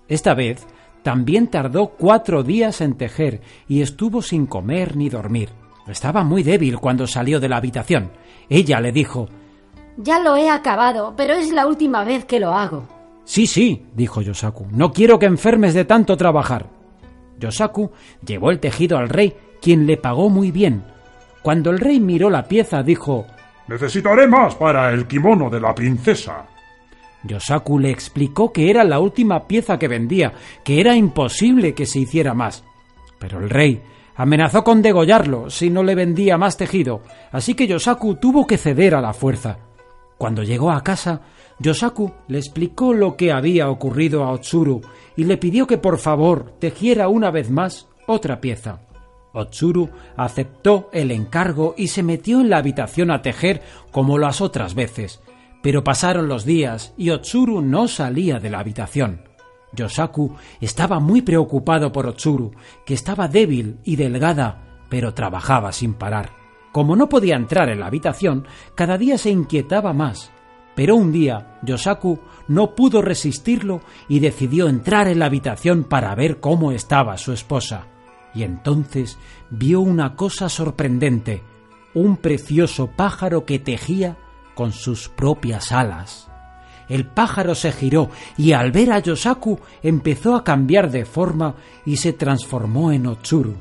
Esta 0.07 0.33
vez 0.33 0.65
también 1.03 1.47
tardó 1.47 1.89
cuatro 1.89 2.43
días 2.43 2.81
en 2.81 2.95
tejer 2.95 3.41
y 3.67 3.81
estuvo 3.81 4.21
sin 4.21 4.45
comer 4.45 4.95
ni 4.95 5.09
dormir. 5.09 5.49
Estaba 5.87 6.23
muy 6.23 6.43
débil 6.43 6.77
cuando 6.79 7.07
salió 7.07 7.39
de 7.39 7.49
la 7.49 7.57
habitación. 7.57 8.11
Ella 8.49 8.79
le 8.79 8.91
dijo 8.91 9.27
Ya 9.97 10.19
lo 10.19 10.35
he 10.35 10.49
acabado, 10.49 11.13
pero 11.17 11.33
es 11.33 11.51
la 11.51 11.67
última 11.67 12.03
vez 12.03 12.25
que 12.25 12.39
lo 12.39 12.53
hago. 12.53 12.87
Sí, 13.23 13.47
sí, 13.47 13.85
dijo 13.95 14.21
Yosaku. 14.21 14.67
No 14.71 14.91
quiero 14.91 15.19
que 15.19 15.25
enfermes 15.25 15.73
de 15.73 15.85
tanto 15.85 16.17
trabajar. 16.17 16.67
Yosaku 17.39 17.91
llevó 18.25 18.51
el 18.51 18.59
tejido 18.59 18.97
al 18.97 19.09
rey, 19.09 19.35
quien 19.61 19.87
le 19.87 19.97
pagó 19.97 20.29
muy 20.29 20.51
bien. 20.51 20.83
Cuando 21.41 21.71
el 21.71 21.79
rey 21.79 21.99
miró 21.99 22.29
la 22.29 22.47
pieza, 22.47 22.83
dijo 22.83 23.25
Necesitaré 23.67 24.27
más 24.27 24.55
para 24.55 24.91
el 24.91 25.07
kimono 25.07 25.49
de 25.49 25.59
la 25.59 25.73
princesa. 25.73 26.45
Yosaku 27.23 27.79
le 27.79 27.91
explicó 27.91 28.51
que 28.51 28.69
era 28.69 28.83
la 28.83 28.99
última 28.99 29.47
pieza 29.47 29.77
que 29.77 29.87
vendía, 29.87 30.33
que 30.63 30.79
era 30.79 30.95
imposible 30.95 31.73
que 31.73 31.85
se 31.85 31.99
hiciera 31.99 32.33
más. 32.33 32.63
Pero 33.19 33.39
el 33.39 33.49
rey 33.49 33.81
amenazó 34.15 34.63
con 34.63 34.81
degollarlo 34.81 35.49
si 35.49 35.69
no 35.69 35.83
le 35.83 35.95
vendía 35.95 36.37
más 36.37 36.57
tejido, 36.57 37.01
así 37.31 37.53
que 37.53 37.67
Yosaku 37.67 38.15
tuvo 38.15 38.47
que 38.47 38.57
ceder 38.57 38.95
a 38.95 39.01
la 39.01 39.13
fuerza. 39.13 39.57
Cuando 40.17 40.43
llegó 40.43 40.71
a 40.71 40.83
casa, 40.83 41.21
Yosaku 41.59 42.11
le 42.27 42.39
explicó 42.39 42.93
lo 42.93 43.15
que 43.15 43.31
había 43.31 43.69
ocurrido 43.69 44.23
a 44.23 44.31
Otsuru 44.31 44.81
y 45.15 45.23
le 45.23 45.37
pidió 45.37 45.67
que 45.67 45.77
por 45.77 45.97
favor 45.97 46.53
tejiera 46.59 47.07
una 47.07 47.31
vez 47.31 47.49
más 47.49 47.87
otra 48.07 48.41
pieza. 48.41 48.81
Otsuru 49.33 49.89
aceptó 50.17 50.89
el 50.91 51.11
encargo 51.11 51.73
y 51.77 51.87
se 51.87 52.03
metió 52.03 52.41
en 52.41 52.49
la 52.49 52.57
habitación 52.57 53.11
a 53.11 53.21
tejer 53.21 53.61
como 53.91 54.17
las 54.17 54.41
otras 54.41 54.75
veces, 54.75 55.21
pero 55.61 55.83
pasaron 55.83 56.27
los 56.27 56.45
días 56.45 56.93
y 56.97 57.09
Otsuru 57.09 57.61
no 57.61 57.87
salía 57.87 58.39
de 58.39 58.49
la 58.49 58.59
habitación. 58.59 59.23
Yosaku 59.73 60.35
estaba 60.59 60.99
muy 60.99 61.21
preocupado 61.21 61.91
por 61.91 62.07
Otsuru, 62.07 62.51
que 62.85 62.93
estaba 62.93 63.27
débil 63.27 63.79
y 63.83 63.95
delgada, 63.95 64.85
pero 64.89 65.13
trabajaba 65.13 65.71
sin 65.71 65.93
parar. 65.93 66.31
Como 66.71 66.95
no 66.95 67.09
podía 67.09 67.35
entrar 67.35 67.69
en 67.69 67.79
la 67.79 67.87
habitación, 67.87 68.47
cada 68.75 68.97
día 68.97 69.17
se 69.17 69.29
inquietaba 69.29 69.93
más. 69.93 70.31
Pero 70.75 70.95
un 70.95 71.11
día 71.11 71.59
Yosaku 71.63 72.19
no 72.47 72.75
pudo 72.75 73.01
resistirlo 73.01 73.81
y 74.07 74.19
decidió 74.19 74.67
entrar 74.67 75.07
en 75.07 75.19
la 75.19 75.25
habitación 75.25 75.83
para 75.83 76.15
ver 76.15 76.39
cómo 76.39 76.71
estaba 76.71 77.17
su 77.17 77.33
esposa. 77.33 77.87
Y 78.33 78.43
entonces 78.43 79.17
vio 79.49 79.81
una 79.81 80.15
cosa 80.15 80.47
sorprendente, 80.47 81.43
un 81.93 82.15
precioso 82.15 82.87
pájaro 82.87 83.45
que 83.45 83.59
tejía 83.59 84.17
con 84.55 84.71
sus 84.71 85.09
propias 85.09 85.71
alas. 85.71 86.31
El 86.91 87.05
pájaro 87.05 87.55
se 87.55 87.71
giró 87.71 88.09
y 88.37 88.51
al 88.51 88.73
ver 88.73 88.91
a 88.91 88.99
Yosaku 88.99 89.57
empezó 89.81 90.35
a 90.35 90.43
cambiar 90.43 90.91
de 90.91 91.05
forma 91.05 91.55
y 91.85 91.95
se 91.95 92.11
transformó 92.11 92.91
en 92.91 93.07
Otsuru. 93.07 93.55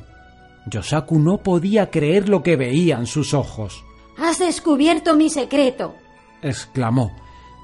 Yosaku 0.67 1.19
no 1.21 1.39
podía 1.39 1.91
creer 1.91 2.29
lo 2.29 2.43
que 2.43 2.57
veían 2.57 3.07
sus 3.07 3.33
ojos. 3.33 3.85
Has 4.19 4.41
descubierto 4.41 5.15
mi 5.15 5.31
secreto, 5.31 5.95
exclamó. 6.43 7.13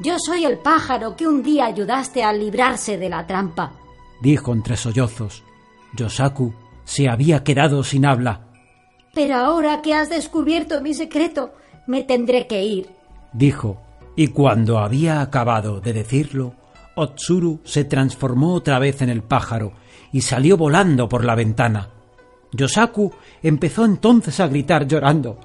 Yo 0.05 0.17
soy 0.19 0.45
el 0.45 0.59
pájaro 0.59 1.17
que 1.17 1.27
un 1.27 1.43
día 1.43 1.67
ayudaste 1.67 2.23
a 2.23 2.33
librarse 2.33 2.97
de 2.97 3.09
la 3.09 3.27
trampa, 3.27 3.73
dijo 4.23 4.53
entre 4.53 4.77
sollozos. 4.77 5.43
Yosaku 5.97 6.55
se 6.85 7.09
había 7.09 7.43
quedado 7.43 7.83
sin 7.83 8.07
habla. 8.07 8.47
Pero 9.15 9.35
ahora 9.35 9.83
que 9.83 9.95
has 9.95 10.11
descubierto 10.11 10.81
mi 10.81 10.95
secreto, 10.95 11.55
me 11.89 12.05
tendré 12.05 12.47
que 12.47 12.63
ir 12.63 12.96
dijo, 13.37 13.83
y 14.17 14.29
cuando 14.29 14.79
había 14.79 15.21
acabado 15.21 15.81
de 15.81 15.93
decirlo, 15.93 16.55
Otsuru 16.95 17.61
se 17.65 17.85
transformó 17.85 18.55
otra 18.55 18.79
vez 18.79 19.03
en 19.03 19.11
el 19.11 19.23
pájaro 19.23 19.73
y 20.13 20.23
salió 20.23 20.57
volando 20.57 21.09
por 21.09 21.25
la 21.25 21.35
ventana. 21.35 21.91
Yosaku 22.53 23.13
empezó 23.43 23.85
entonces 23.85 24.41
a 24.41 24.47
gritar 24.49 24.87
llorando 24.87 25.39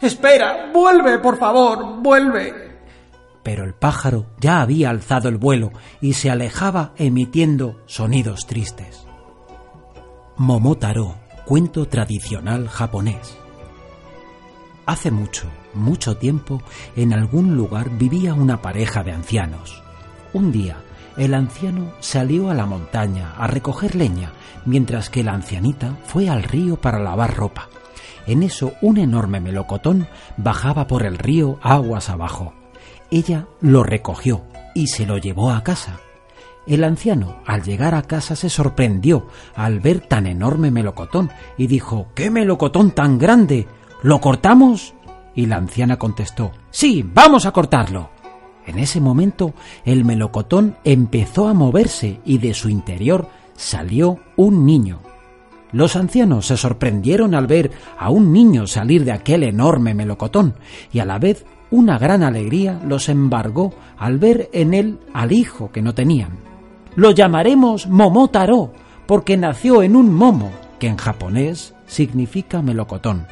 Espera, 0.00 0.70
vuelve, 0.72 1.18
por 1.18 1.38
favor, 1.38 2.02
vuelve. 2.02 2.52
Pero 3.42 3.64
el 3.64 3.74
pájaro 3.74 4.26
ya 4.38 4.60
había 4.60 4.90
alzado 4.90 5.28
el 5.28 5.36
vuelo 5.36 5.72
y 6.00 6.14
se 6.14 6.30
alejaba 6.30 6.92
emitiendo 6.96 7.82
sonidos 7.86 8.46
tristes. 8.46 9.06
Momotaro, 10.36 11.16
cuento 11.44 11.86
tradicional 11.86 12.68
japonés. 12.68 13.38
Hace 14.86 15.10
mucho, 15.10 15.46
mucho 15.74 16.16
tiempo, 16.16 16.62
en 16.96 17.12
algún 17.12 17.56
lugar 17.56 17.90
vivía 17.90 18.34
una 18.34 18.62
pareja 18.62 19.02
de 19.02 19.12
ancianos. 19.12 19.82
Un 20.32 20.52
día, 20.52 20.78
el 21.16 21.34
anciano 21.34 21.92
salió 22.00 22.50
a 22.50 22.54
la 22.54 22.66
montaña 22.66 23.34
a 23.36 23.46
recoger 23.46 23.94
leña, 23.94 24.32
mientras 24.64 25.10
que 25.10 25.22
la 25.22 25.32
ancianita 25.32 25.96
fue 26.06 26.28
al 26.28 26.42
río 26.42 26.76
para 26.76 26.98
lavar 26.98 27.36
ropa. 27.36 27.68
En 28.26 28.42
eso 28.42 28.72
un 28.80 28.98
enorme 28.98 29.40
melocotón 29.40 30.08
bajaba 30.36 30.86
por 30.86 31.04
el 31.04 31.18
río 31.18 31.58
aguas 31.62 32.08
abajo. 32.08 32.54
Ella 33.10 33.46
lo 33.60 33.82
recogió 33.82 34.44
y 34.74 34.88
se 34.88 35.06
lo 35.06 35.18
llevó 35.18 35.50
a 35.50 35.62
casa. 35.62 36.00
El 36.66 36.82
anciano, 36.82 37.36
al 37.44 37.62
llegar 37.62 37.94
a 37.94 38.02
casa, 38.02 38.36
se 38.36 38.48
sorprendió 38.48 39.26
al 39.54 39.80
ver 39.80 40.00
tan 40.00 40.26
enorme 40.26 40.70
melocotón 40.70 41.30
y 41.58 41.66
dijo 41.66 42.08
¿Qué 42.14 42.30
melocotón 42.30 42.92
tan 42.92 43.18
grande? 43.18 43.68
¿Lo 44.02 44.20
cortamos? 44.20 44.93
Y 45.34 45.46
la 45.46 45.56
anciana 45.56 45.98
contestó, 45.98 46.52
Sí, 46.70 47.04
vamos 47.04 47.46
a 47.46 47.52
cortarlo. 47.52 48.10
En 48.66 48.78
ese 48.78 49.00
momento 49.00 49.54
el 49.84 50.04
melocotón 50.04 50.76
empezó 50.84 51.48
a 51.48 51.54
moverse 51.54 52.20
y 52.24 52.38
de 52.38 52.54
su 52.54 52.68
interior 52.68 53.28
salió 53.54 54.18
un 54.36 54.64
niño. 54.64 55.00
Los 55.72 55.96
ancianos 55.96 56.46
se 56.46 56.56
sorprendieron 56.56 57.34
al 57.34 57.46
ver 57.46 57.72
a 57.98 58.10
un 58.10 58.32
niño 58.32 58.66
salir 58.66 59.04
de 59.04 59.12
aquel 59.12 59.42
enorme 59.42 59.92
melocotón 59.92 60.54
y 60.92 61.00
a 61.00 61.04
la 61.04 61.18
vez 61.18 61.44
una 61.70 61.98
gran 61.98 62.22
alegría 62.22 62.80
los 62.86 63.08
embargó 63.08 63.74
al 63.98 64.18
ver 64.18 64.48
en 64.52 64.72
él 64.72 65.00
al 65.12 65.32
hijo 65.32 65.72
que 65.72 65.82
no 65.82 65.92
tenían. 65.92 66.38
Lo 66.94 67.10
llamaremos 67.10 67.88
Momotaro 67.88 68.72
porque 69.06 69.36
nació 69.36 69.82
en 69.82 69.96
un 69.96 70.14
momo, 70.14 70.52
que 70.78 70.86
en 70.86 70.96
japonés 70.96 71.74
significa 71.86 72.62
melocotón. 72.62 73.26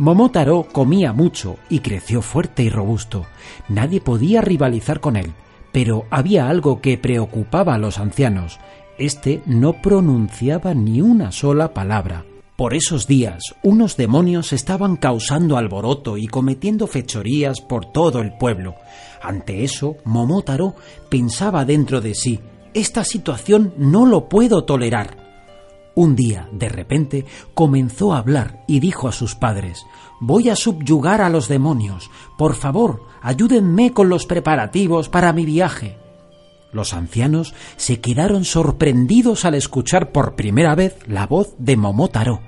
Momotaro 0.00 0.66
comía 0.72 1.12
mucho 1.12 1.58
y 1.68 1.80
creció 1.80 2.22
fuerte 2.22 2.62
y 2.62 2.70
robusto. 2.70 3.26
Nadie 3.68 4.00
podía 4.00 4.40
rivalizar 4.40 4.98
con 4.98 5.14
él, 5.14 5.34
pero 5.72 6.06
había 6.08 6.48
algo 6.48 6.80
que 6.80 6.96
preocupaba 6.96 7.74
a 7.74 7.78
los 7.78 7.98
ancianos. 7.98 8.60
Este 8.96 9.42
no 9.44 9.74
pronunciaba 9.82 10.72
ni 10.72 11.02
una 11.02 11.32
sola 11.32 11.74
palabra. 11.74 12.24
Por 12.56 12.72
esos 12.72 13.06
días, 13.06 13.54
unos 13.62 13.98
demonios 13.98 14.54
estaban 14.54 14.96
causando 14.96 15.58
alboroto 15.58 16.16
y 16.16 16.28
cometiendo 16.28 16.86
fechorías 16.86 17.60
por 17.60 17.92
todo 17.92 18.22
el 18.22 18.32
pueblo. 18.32 18.76
Ante 19.20 19.64
eso, 19.64 19.96
Momotaro 20.06 20.76
pensaba 21.10 21.66
dentro 21.66 22.00
de 22.00 22.14
sí, 22.14 22.40
esta 22.72 23.04
situación 23.04 23.74
no 23.76 24.06
lo 24.06 24.30
puedo 24.30 24.64
tolerar. 24.64 25.29
Un 25.94 26.16
día, 26.16 26.48
de 26.52 26.68
repente, 26.68 27.26
comenzó 27.54 28.12
a 28.14 28.18
hablar 28.18 28.64
y 28.68 28.80
dijo 28.80 29.08
a 29.08 29.12
sus 29.12 29.34
padres 29.34 29.84
Voy 30.20 30.50
a 30.50 30.56
subyugar 30.56 31.22
a 31.22 31.30
los 31.30 31.48
demonios. 31.48 32.10
Por 32.36 32.54
favor, 32.54 33.06
ayúdenme 33.22 33.92
con 33.92 34.08
los 34.08 34.26
preparativos 34.26 35.08
para 35.08 35.32
mi 35.32 35.46
viaje. 35.46 35.96
Los 36.72 36.92
ancianos 36.92 37.54
se 37.76 38.00
quedaron 38.00 38.44
sorprendidos 38.44 39.44
al 39.44 39.54
escuchar 39.54 40.12
por 40.12 40.36
primera 40.36 40.74
vez 40.74 40.96
la 41.06 41.26
voz 41.26 41.54
de 41.58 41.76
Momotaro. 41.76 42.40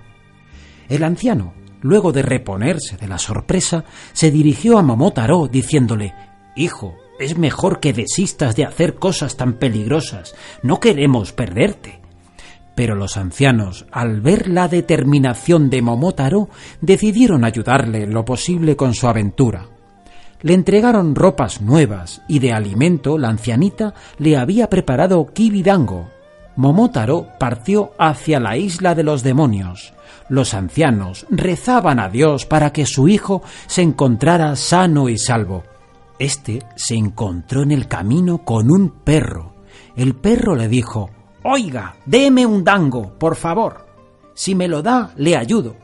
El 0.89 1.03
anciano, 1.03 1.55
luego 1.81 2.13
de 2.13 2.23
reponerse 2.23 2.97
de 2.99 3.09
la 3.09 3.19
sorpresa, 3.19 3.85
se 4.13 4.31
dirigió 4.31 4.79
a 4.79 4.83
Momotaro 4.83 5.49
diciéndole 5.49 6.15
Hijo, 6.55 6.95
es 7.19 7.39
mejor 7.39 7.81
que 7.81 7.95
desistas 7.95 8.55
de 8.55 8.65
hacer 8.65 8.97
cosas 8.97 9.37
tan 9.37 9.55
peligrosas. 9.55 10.35
No 10.63 10.79
queremos 10.79 11.33
perderte. 11.33 12.02
Pero 12.83 12.97
los 12.97 13.17
ancianos, 13.17 13.87
al 13.93 14.21
ver 14.21 14.49
la 14.49 14.67
determinación 14.67 15.71
de 15.71 15.81
Momotaro, 15.83 16.49
decidieron 16.81 17.45
ayudarle 17.45 18.09
lo 18.09 18.25
posible 18.25 18.75
con 18.75 18.93
su 18.93 19.07
aventura. 19.07 19.67
Le 20.41 20.55
entregaron 20.55 21.15
ropas 21.15 21.61
nuevas 21.61 22.23
y 22.27 22.41
de 22.41 22.53
alimento 22.53 23.19
la 23.19 23.29
ancianita 23.29 23.95
le 24.19 24.37
había 24.37 24.69
preparado 24.69 25.27
kibidango. 25.27 26.09
Momotaro 26.57 27.29
partió 27.39 27.93
hacia 28.01 28.41
la 28.41 28.57
isla 28.57 28.97
de 28.97 29.05
los 29.05 29.23
demonios. 29.23 29.95
Los 30.29 30.53
ancianos 30.53 31.25
rezaban 31.31 32.01
a 32.01 32.09
Dios 32.09 32.47
para 32.47 32.73
que 32.73 32.85
su 32.85 33.07
hijo 33.07 33.45
se 33.69 33.83
encontrara 33.83 34.57
sano 34.57 35.09
y 35.09 35.19
salvo. 35.19 35.63
Este 36.19 36.65
se 36.75 36.97
encontró 36.97 37.63
en 37.63 37.71
el 37.71 37.87
camino 37.87 38.39
con 38.39 38.73
un 38.73 38.91
perro. 39.05 39.55
El 39.95 40.17
perro 40.17 40.57
le 40.57 40.67
dijo 40.67 41.11
Oiga, 41.45 41.97
déme 42.07 42.47
un 42.47 42.63
dango, 42.63 43.19
por 43.19 43.35
favor. 43.35 43.87
Si 44.35 44.55
me 44.55 44.69
lo 44.69 44.83
da, 44.83 45.13
le 45.17 45.37
ayudo. 45.37 45.77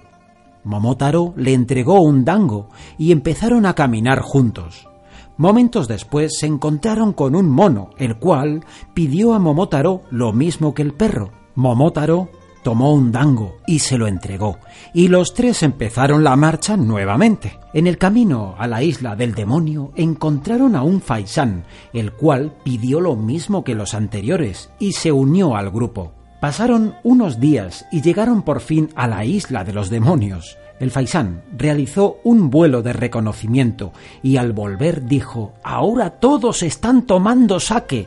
Momotaro 0.63 1.35
le 1.37 1.53
entregó 1.53 2.01
un 2.01 2.25
dango 2.25 2.69
y 2.97 3.11
empezaron 3.11 3.67
a 3.67 3.75
caminar 3.75 4.21
juntos. 4.21 4.89
Momentos 5.37 5.89
después 5.89 6.39
se 6.39 6.47
encontraron 6.47 7.13
con 7.13 7.35
un 7.35 7.49
mono, 7.49 7.91
el 7.99 8.19
cual 8.19 8.65
pidió 8.95 9.35
a 9.35 9.39
Momotaro 9.39 10.03
lo 10.11 10.33
mismo 10.33 10.75
que 10.75 10.83
el 10.83 10.95
perro. 10.95 11.31
Momotaro 11.55 12.29
tomó 12.63 12.93
un 12.93 13.13
dango 13.13 13.59
y 13.67 13.81
se 13.81 13.99
lo 13.99 14.07
entregó, 14.07 14.59
y 14.93 15.09
los 15.09 15.35
tres 15.35 15.63
empezaron 15.63 16.25
la 16.25 16.37
marcha 16.37 16.77
nuevamente. 16.77 17.59
En 17.75 17.87
el 17.87 17.99
camino 17.99 18.55
a 18.59 18.67
la 18.67 18.83
isla 18.83 19.17
del 19.17 19.35
demonio 19.35 19.93
encontraron 19.97 20.77
a 20.77 20.83
un 20.83 21.01
faisán, 21.01 21.65
el 21.93 22.13
cual 22.13 22.55
pidió 22.65 23.01
lo 23.01 23.17
mismo 23.17 23.65
que 23.65 23.75
los 23.75 23.95
anteriores 23.95 24.71
y 24.79 24.93
se 24.93 25.13
unió 25.13 25.57
al 25.57 25.71
grupo. 25.71 26.13
Pasaron 26.41 26.95
unos 27.03 27.41
días 27.41 27.87
y 27.91 28.01
llegaron 28.01 28.43
por 28.43 28.61
fin 28.61 28.91
a 28.95 29.09
la 29.09 29.25
isla 29.25 29.65
de 29.65 29.73
los 29.73 29.91
demonios. 29.91 30.57
El 30.79 30.93
faisán 30.93 31.43
realizó 31.57 32.19
un 32.23 32.51
vuelo 32.51 32.83
de 32.83 32.93
reconocimiento 32.93 33.93
y 34.23 34.37
al 34.37 34.53
volver 34.53 35.07
dijo 35.07 35.55
Ahora 35.65 36.11
todos 36.11 36.63
están 36.63 37.03
tomando 37.03 37.59
saque. 37.59 38.07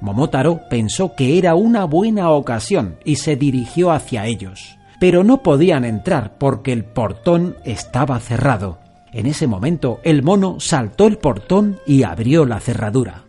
Momotaro 0.00 0.60
pensó 0.68 1.14
que 1.14 1.38
era 1.38 1.54
una 1.54 1.84
buena 1.84 2.30
ocasión 2.30 2.96
y 3.04 3.16
se 3.16 3.36
dirigió 3.36 3.90
hacia 3.90 4.26
ellos. 4.26 4.78
Pero 5.00 5.24
no 5.24 5.42
podían 5.42 5.84
entrar 5.84 6.38
porque 6.38 6.72
el 6.72 6.84
portón 6.84 7.56
estaba 7.64 8.18
cerrado. 8.20 8.78
En 9.12 9.26
ese 9.26 9.46
momento 9.46 10.00
el 10.04 10.22
mono 10.22 10.60
saltó 10.60 11.06
el 11.06 11.18
portón 11.18 11.78
y 11.86 12.02
abrió 12.02 12.44
la 12.44 12.60
cerradura. 12.60 13.24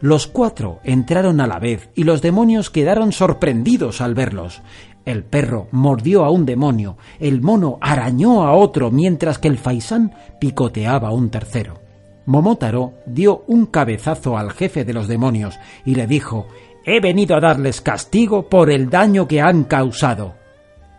Los 0.00 0.26
cuatro 0.26 0.80
entraron 0.82 1.40
a 1.40 1.46
la 1.46 1.60
vez 1.60 1.90
y 1.94 2.02
los 2.02 2.22
demonios 2.22 2.70
quedaron 2.70 3.12
sorprendidos 3.12 4.00
al 4.00 4.14
verlos. 4.14 4.62
El 5.04 5.24
perro 5.24 5.68
mordió 5.70 6.24
a 6.24 6.30
un 6.30 6.44
demonio, 6.44 6.96
el 7.20 7.40
mono 7.40 7.78
arañó 7.80 8.42
a 8.44 8.52
otro 8.52 8.90
mientras 8.90 9.38
que 9.38 9.48
el 9.48 9.58
faisán 9.58 10.12
picoteaba 10.40 11.08
a 11.08 11.12
un 11.12 11.30
tercero. 11.30 11.81
Momotaro 12.26 12.94
dio 13.06 13.44
un 13.48 13.66
cabezazo 13.66 14.36
al 14.38 14.52
jefe 14.52 14.84
de 14.84 14.92
los 14.92 15.08
demonios 15.08 15.58
y 15.84 15.94
le 15.94 16.06
dijo 16.06 16.46
He 16.84 17.00
venido 17.00 17.36
a 17.36 17.40
darles 17.40 17.80
castigo 17.80 18.48
por 18.48 18.70
el 18.70 18.90
daño 18.90 19.28
que 19.28 19.40
han 19.40 19.64
causado. 19.64 20.34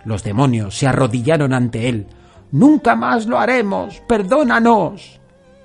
Los 0.06 0.24
demonios 0.24 0.78
se 0.78 0.88
arrodillaron 0.88 1.54
ante 1.54 1.90
él. 1.90 2.08
Nunca 2.52 2.96
más 2.96 3.26
lo 3.26 3.40
haremos. 3.40 4.02
Perdónanos. 4.08 5.20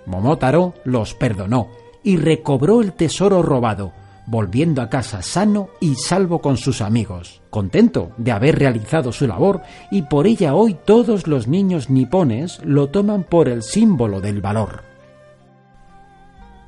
Momotaro 0.07 0.75
los 0.85 1.15
perdonó 1.15 1.69
y 2.03 2.17
recobró 2.17 2.81
el 2.81 2.95
tesoro 2.95 3.43
robado, 3.43 3.93
volviendo 4.27 4.81
a 4.81 4.89
casa 4.89 5.23
sano 5.23 5.69
y 5.81 5.95
salvo 5.97 6.41
con 6.41 6.57
sus 6.57 6.81
amigos, 6.81 7.43
contento 7.51 8.13
de 8.17 8.33
haber 8.33 8.59
realizado 8.59 9.13
su 9.13 9.27
labor 9.27 9.63
y 9.91 10.03
por 10.03 10.27
ella 10.27 10.55
hoy 10.55 10.77
todos 10.85 11.27
los 11.27 11.47
niños 11.47 11.91
nipones 11.91 12.61
lo 12.65 12.89
toman 12.89 13.25
por 13.25 13.49
el 13.49 13.63
símbolo 13.63 14.21
del 14.21 14.41
valor. 14.41 14.88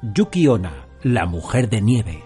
Yuki 0.02 0.48
Onna, 0.48 0.86
la 1.02 1.26
mujer 1.26 1.68
de 1.68 1.82
nieve. 1.82 2.24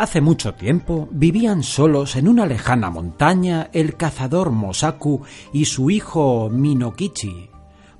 Hace 0.00 0.20
mucho 0.20 0.54
tiempo 0.54 1.08
vivían 1.12 1.62
solos 1.62 2.16
en 2.16 2.26
una 2.26 2.44
lejana 2.44 2.90
montaña 2.90 3.70
el 3.72 3.96
cazador 3.96 4.50
Mosaku 4.50 5.22
y 5.52 5.66
su 5.66 5.90
hijo 5.90 6.50
Minokichi. 6.50 7.50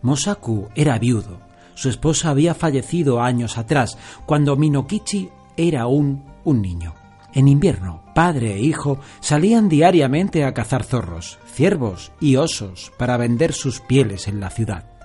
Mosaku 0.03 0.69
era 0.75 0.99
viudo. 0.99 1.39
Su 1.75 1.89
esposa 1.89 2.31
había 2.31 2.55
fallecido 2.55 3.23
años 3.23 3.57
atrás, 3.57 3.97
cuando 4.27 4.57
Minokichi 4.57 5.29
era 5.57 5.83
aún 5.83 6.25
un 6.43 6.61
niño. 6.61 6.95
En 7.35 7.47
invierno, 7.47 8.03
padre 8.17 8.55
e 8.55 8.61
hijo 8.61 8.99
salían 9.21 9.69
diariamente 9.69 10.45
a 10.45 10.55
cazar 10.55 10.83
zorros, 10.83 11.39
ciervos 11.47 12.11
y 12.21 12.35
osos 12.35 12.91
para 12.99 13.17
vender 13.17 13.53
sus 13.53 13.81
pieles 13.81 14.27
en 14.27 14.41
la 14.41 14.51
ciudad. 14.51 14.98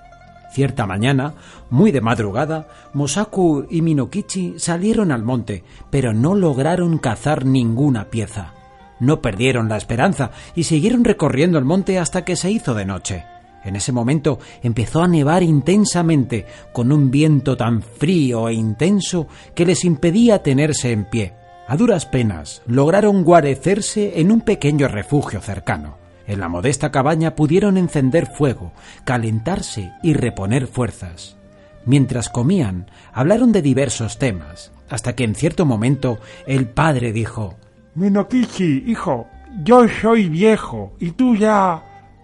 Cierta 0.54 0.86
mañana, 0.86 1.34
muy 1.68 1.90
de 1.90 2.00
madrugada, 2.00 2.68
Mosaku 2.92 3.66
y 3.68 3.82
Minokichi 3.82 4.54
salieron 4.56 5.10
al 5.10 5.24
monte, 5.24 5.64
pero 5.90 6.14
no 6.14 6.36
lograron 6.36 6.98
cazar 6.98 7.44
ninguna 7.44 8.04
pieza. 8.04 8.54
No 9.00 9.20
perdieron 9.20 9.68
la 9.68 9.76
esperanza 9.76 10.30
y 10.54 10.62
siguieron 10.62 11.02
recorriendo 11.02 11.58
el 11.58 11.64
monte 11.64 11.98
hasta 11.98 12.24
que 12.24 12.36
se 12.36 12.52
hizo 12.52 12.72
de 12.72 12.84
noche. 12.84 13.24
En 13.64 13.74
ese 13.74 13.90
momento 13.90 14.38
empezó 14.62 15.02
a 15.02 15.08
nevar 15.08 15.42
intensamente, 15.42 16.46
con 16.72 16.92
un 16.92 17.10
viento 17.10 17.56
tan 17.56 17.82
frío 17.82 18.48
e 18.48 18.54
intenso 18.54 19.26
que 19.56 19.66
les 19.66 19.84
impedía 19.84 20.44
tenerse 20.44 20.92
en 20.92 21.06
pie. 21.06 21.32
A 21.66 21.76
duras 21.76 22.06
penas 22.06 22.62
lograron 22.66 23.24
guarecerse 23.24 24.20
en 24.20 24.30
un 24.30 24.42
pequeño 24.42 24.86
refugio 24.86 25.40
cercano. 25.40 26.03
En 26.26 26.40
la 26.40 26.48
modesta 26.48 26.90
cabaña 26.90 27.34
pudieron 27.34 27.76
encender 27.76 28.26
fuego, 28.26 28.72
calentarse 29.04 29.92
y 30.02 30.14
reponer 30.14 30.66
fuerzas. 30.66 31.36
Mientras 31.84 32.30
comían, 32.30 32.90
hablaron 33.12 33.52
de 33.52 33.60
diversos 33.60 34.18
temas, 34.18 34.72
hasta 34.88 35.14
que 35.14 35.24
en 35.24 35.34
cierto 35.34 35.66
momento 35.66 36.18
el 36.46 36.66
padre 36.66 37.12
dijo 37.12 37.56
Minokichi, 37.94 38.84
hijo, 38.86 39.28
yo 39.62 39.86
soy 39.88 40.28
viejo 40.28 40.94
y 40.98 41.12
tú 41.12 41.36
ya 41.36 41.82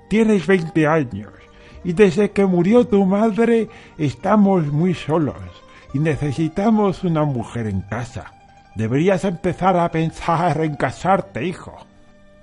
tienes 0.09 0.47
veinte 0.47 0.87
años. 0.87 1.31
Y 1.85 1.93
desde 1.93 2.31
que 2.31 2.45
murió 2.45 2.87
tu 2.87 3.05
madre 3.07 3.69
estamos 3.97 4.67
muy 4.67 4.95
solos 4.95 5.37
y 5.95 5.99
necesitamos 5.99 7.05
una 7.05 7.25
mujer 7.25 7.67
en 7.67 7.83
casa. 7.83 8.33
Deberías 8.75 9.25
empezar 9.25 9.77
a 9.77 9.91
pensar 9.91 10.61
en 10.63 10.75
casarte, 10.77 11.45
hijo. 11.45 11.77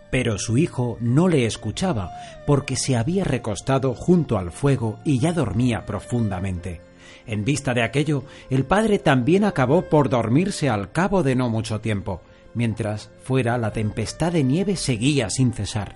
Pero 0.09 0.37
su 0.37 0.57
hijo 0.57 0.97
no 1.01 1.27
le 1.27 1.45
escuchaba 1.45 2.11
porque 2.45 2.75
se 2.75 2.95
había 2.95 3.23
recostado 3.23 3.93
junto 3.93 4.37
al 4.37 4.51
fuego 4.51 4.99
y 5.03 5.19
ya 5.19 5.33
dormía 5.33 5.85
profundamente. 5.85 6.81
En 7.25 7.43
vista 7.43 7.73
de 7.73 7.83
aquello, 7.83 8.23
el 8.49 8.65
padre 8.65 8.99
también 8.99 9.43
acabó 9.43 9.83
por 9.83 10.09
dormirse 10.09 10.69
al 10.69 10.91
cabo 10.91 11.23
de 11.23 11.35
no 11.35 11.49
mucho 11.49 11.81
tiempo, 11.81 12.21
mientras 12.53 13.11
fuera 13.21 13.57
la 13.57 13.71
tempestad 13.71 14.31
de 14.31 14.43
nieve 14.43 14.77
seguía 14.77 15.29
sin 15.29 15.51
cesar. 15.51 15.95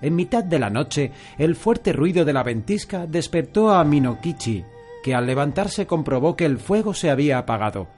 En 0.00 0.14
mitad 0.14 0.44
de 0.44 0.60
la 0.60 0.70
noche, 0.70 1.10
el 1.38 1.56
fuerte 1.56 1.92
ruido 1.92 2.24
de 2.24 2.32
la 2.32 2.44
ventisca 2.44 3.06
despertó 3.06 3.72
a 3.72 3.82
Minokichi, 3.82 4.64
que 5.02 5.14
al 5.14 5.26
levantarse 5.26 5.86
comprobó 5.86 6.36
que 6.36 6.44
el 6.44 6.58
fuego 6.58 6.94
se 6.94 7.10
había 7.10 7.38
apagado. 7.38 7.88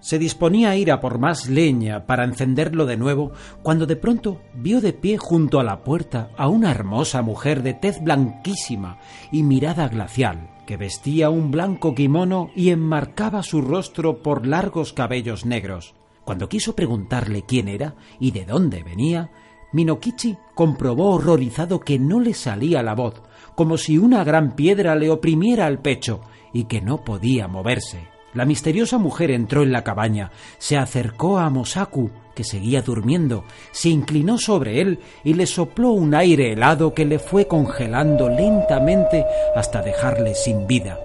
Se 0.00 0.18
disponía 0.18 0.70
a 0.70 0.76
ir 0.76 0.90
a 0.90 1.00
por 1.00 1.18
más 1.18 1.48
leña 1.48 2.06
para 2.06 2.24
encenderlo 2.24 2.86
de 2.86 2.96
nuevo, 2.96 3.32
cuando 3.62 3.86
de 3.86 3.96
pronto 3.96 4.40
vio 4.54 4.80
de 4.80 4.94
pie 4.94 5.18
junto 5.18 5.60
a 5.60 5.64
la 5.64 5.84
puerta 5.84 6.30
a 6.36 6.48
una 6.48 6.70
hermosa 6.70 7.20
mujer 7.22 7.62
de 7.62 7.74
tez 7.74 8.02
blanquísima 8.02 8.98
y 9.30 9.42
mirada 9.42 9.88
glacial, 9.88 10.50
que 10.66 10.78
vestía 10.78 11.28
un 11.28 11.50
blanco 11.50 11.94
kimono 11.94 12.50
y 12.56 12.70
enmarcaba 12.70 13.42
su 13.42 13.60
rostro 13.60 14.22
por 14.22 14.46
largos 14.46 14.92
cabellos 14.94 15.44
negros. 15.44 15.94
Cuando 16.24 16.48
quiso 16.48 16.74
preguntarle 16.74 17.42
quién 17.42 17.68
era 17.68 17.94
y 18.18 18.30
de 18.30 18.46
dónde 18.46 18.82
venía, 18.82 19.30
Minokichi 19.72 20.36
comprobó 20.54 21.10
horrorizado 21.10 21.80
que 21.80 21.98
no 21.98 22.20
le 22.20 22.34
salía 22.34 22.82
la 22.82 22.94
voz, 22.94 23.22
como 23.54 23.76
si 23.76 23.98
una 23.98 24.24
gran 24.24 24.56
piedra 24.56 24.94
le 24.94 25.10
oprimiera 25.10 25.66
el 25.68 25.78
pecho, 25.78 26.22
y 26.52 26.64
que 26.64 26.80
no 26.80 27.04
podía 27.04 27.46
moverse. 27.46 28.08
La 28.32 28.44
misteriosa 28.44 28.96
mujer 28.98 29.32
entró 29.32 29.62
en 29.62 29.72
la 29.72 29.82
cabaña, 29.82 30.30
se 30.58 30.76
acercó 30.76 31.38
a 31.38 31.50
Mosaku, 31.50 32.10
que 32.34 32.44
seguía 32.44 32.80
durmiendo, 32.80 33.44
se 33.72 33.88
inclinó 33.88 34.38
sobre 34.38 34.80
él 34.80 35.00
y 35.24 35.34
le 35.34 35.46
sopló 35.46 35.90
un 35.90 36.14
aire 36.14 36.52
helado 36.52 36.94
que 36.94 37.04
le 37.04 37.18
fue 37.18 37.48
congelando 37.48 38.28
lentamente 38.28 39.26
hasta 39.56 39.82
dejarle 39.82 40.36
sin 40.36 40.68
vida. 40.68 40.98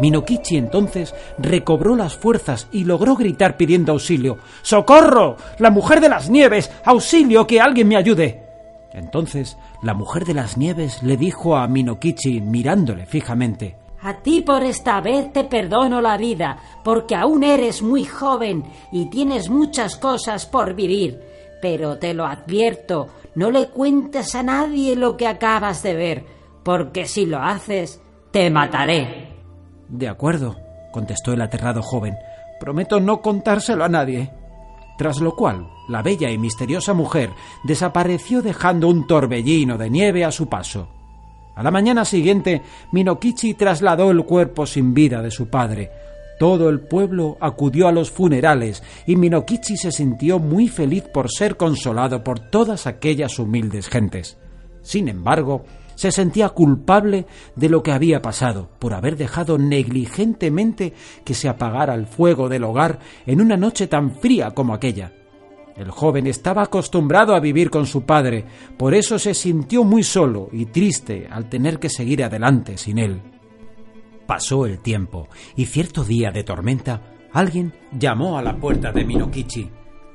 Minokichi 0.00 0.56
entonces 0.56 1.14
recobró 1.38 1.94
las 1.94 2.16
fuerzas 2.16 2.66
y 2.72 2.82
logró 2.82 3.14
gritar 3.14 3.56
pidiendo 3.56 3.92
auxilio. 3.92 4.38
¡Socorro! 4.62 5.36
¡La 5.58 5.70
mujer 5.70 6.00
de 6.00 6.08
las 6.08 6.28
nieves! 6.28 6.72
¡Auxilio! 6.84 7.46
¡Que 7.46 7.60
alguien 7.60 7.86
me 7.86 7.96
ayude! 7.96 8.42
Entonces 8.92 9.56
la 9.82 9.94
mujer 9.94 10.24
de 10.24 10.34
las 10.34 10.56
nieves 10.56 11.02
le 11.04 11.16
dijo 11.16 11.56
a 11.56 11.68
Minokichi 11.68 12.40
mirándole 12.40 13.06
fijamente. 13.06 13.83
A 14.04 14.18
ti 14.18 14.42
por 14.42 14.62
esta 14.64 15.00
vez 15.00 15.32
te 15.32 15.44
perdono 15.44 16.02
la 16.02 16.18
vida, 16.18 16.58
porque 16.84 17.14
aún 17.14 17.42
eres 17.42 17.80
muy 17.80 18.04
joven 18.04 18.62
y 18.92 19.06
tienes 19.06 19.48
muchas 19.48 19.96
cosas 19.96 20.44
por 20.44 20.74
vivir. 20.74 21.22
Pero 21.62 21.96
te 21.98 22.12
lo 22.12 22.26
advierto, 22.26 23.08
no 23.34 23.50
le 23.50 23.68
cuentes 23.68 24.34
a 24.34 24.42
nadie 24.42 24.94
lo 24.94 25.16
que 25.16 25.26
acabas 25.26 25.82
de 25.82 25.94
ver, 25.94 26.26
porque 26.62 27.06
si 27.06 27.24
lo 27.24 27.38
haces, 27.38 28.02
te 28.30 28.50
mataré. 28.50 29.32
De 29.88 30.06
acuerdo, 30.06 30.54
contestó 30.92 31.32
el 31.32 31.40
aterrado 31.40 31.80
joven. 31.80 32.14
Prometo 32.60 33.00
no 33.00 33.22
contárselo 33.22 33.84
a 33.84 33.88
nadie. 33.88 34.30
Tras 34.98 35.18
lo 35.20 35.34
cual, 35.34 35.70
la 35.88 36.02
bella 36.02 36.30
y 36.30 36.36
misteriosa 36.36 36.92
mujer 36.92 37.30
desapareció 37.62 38.42
dejando 38.42 38.86
un 38.86 39.06
torbellino 39.06 39.78
de 39.78 39.88
nieve 39.88 40.26
a 40.26 40.30
su 40.30 40.46
paso. 40.46 40.88
A 41.54 41.62
la 41.62 41.70
mañana 41.70 42.04
siguiente, 42.04 42.62
Minokichi 42.92 43.54
trasladó 43.54 44.10
el 44.10 44.24
cuerpo 44.24 44.66
sin 44.66 44.92
vida 44.92 45.22
de 45.22 45.30
su 45.30 45.48
padre. 45.48 45.90
Todo 46.38 46.68
el 46.68 46.80
pueblo 46.80 47.36
acudió 47.40 47.86
a 47.86 47.92
los 47.92 48.10
funerales 48.10 48.82
y 49.06 49.14
Minokichi 49.14 49.76
se 49.76 49.92
sintió 49.92 50.40
muy 50.40 50.68
feliz 50.68 51.04
por 51.04 51.30
ser 51.30 51.56
consolado 51.56 52.24
por 52.24 52.40
todas 52.40 52.88
aquellas 52.88 53.38
humildes 53.38 53.88
gentes. 53.88 54.36
Sin 54.82 55.08
embargo, 55.08 55.64
se 55.94 56.10
sentía 56.10 56.48
culpable 56.48 57.26
de 57.54 57.68
lo 57.68 57.84
que 57.84 57.92
había 57.92 58.20
pasado, 58.20 58.68
por 58.80 58.94
haber 58.94 59.16
dejado 59.16 59.58
negligentemente 59.58 60.92
que 61.24 61.34
se 61.34 61.48
apagara 61.48 61.94
el 61.94 62.06
fuego 62.06 62.48
del 62.48 62.64
hogar 62.64 62.98
en 63.26 63.40
una 63.40 63.56
noche 63.56 63.86
tan 63.86 64.10
fría 64.10 64.50
como 64.50 64.74
aquella. 64.74 65.12
El 65.76 65.90
joven 65.90 66.26
estaba 66.26 66.62
acostumbrado 66.62 67.34
a 67.34 67.40
vivir 67.40 67.68
con 67.68 67.86
su 67.86 68.02
padre, 68.02 68.44
por 68.76 68.94
eso 68.94 69.18
se 69.18 69.34
sintió 69.34 69.82
muy 69.82 70.04
solo 70.04 70.48
y 70.52 70.66
triste 70.66 71.26
al 71.28 71.48
tener 71.48 71.80
que 71.80 71.88
seguir 71.88 72.22
adelante 72.22 72.78
sin 72.78 72.98
él. 72.98 73.20
Pasó 74.26 74.66
el 74.66 74.78
tiempo, 74.78 75.28
y 75.56 75.66
cierto 75.66 76.04
día 76.04 76.30
de 76.30 76.44
tormenta, 76.44 77.02
alguien 77.32 77.72
llamó 77.92 78.38
a 78.38 78.42
la 78.42 78.56
puerta 78.56 78.92
de 78.92 79.04
Minokichi. 79.04 79.68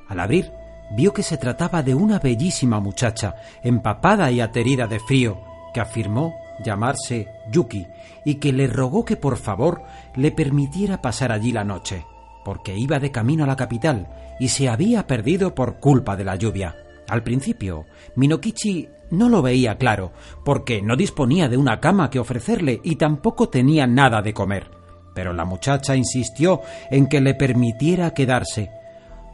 Al 0.07 0.19
abrir, 0.21 0.49
vio 0.95 1.13
que 1.13 1.23
se 1.23 1.37
trataba 1.37 1.83
de 1.83 1.93
una 1.93 2.19
bellísima 2.19 2.79
muchacha, 2.79 3.35
empapada 3.61 4.31
y 4.31 4.39
aterida 4.39 4.87
de 4.87 4.99
frío, 4.99 5.41
que 5.73 5.81
afirmó 5.81 6.33
llamarse 6.63 7.27
Yuki 7.51 7.85
y 8.25 8.35
que 8.35 8.53
le 8.53 8.67
rogó 8.67 9.05
que 9.05 9.17
por 9.17 9.37
favor 9.37 9.83
le 10.15 10.31
permitiera 10.31 11.01
pasar 11.01 11.31
allí 11.31 11.51
la 11.51 11.63
noche, 11.63 12.05
porque 12.43 12.77
iba 12.77 12.99
de 12.99 13.11
camino 13.11 13.43
a 13.43 13.47
la 13.47 13.55
capital 13.55 14.07
y 14.39 14.49
se 14.49 14.69
había 14.69 15.07
perdido 15.07 15.53
por 15.53 15.79
culpa 15.79 16.15
de 16.15 16.23
la 16.23 16.35
lluvia. 16.35 16.75
Al 17.07 17.23
principio, 17.23 17.85
Minokichi 18.15 18.87
no 19.11 19.29
lo 19.29 19.41
veía 19.41 19.77
claro, 19.77 20.11
porque 20.45 20.81
no 20.81 20.95
disponía 20.95 21.49
de 21.49 21.57
una 21.57 21.79
cama 21.79 22.09
que 22.09 22.19
ofrecerle 22.19 22.79
y 22.83 22.95
tampoco 22.95 23.49
tenía 23.49 23.87
nada 23.87 24.21
de 24.21 24.33
comer. 24.33 24.69
Pero 25.15 25.33
la 25.33 25.45
muchacha 25.45 25.95
insistió 25.95 26.61
en 26.91 27.07
que 27.07 27.19
le 27.19 27.33
permitiera 27.33 28.13
quedarse. 28.13 28.69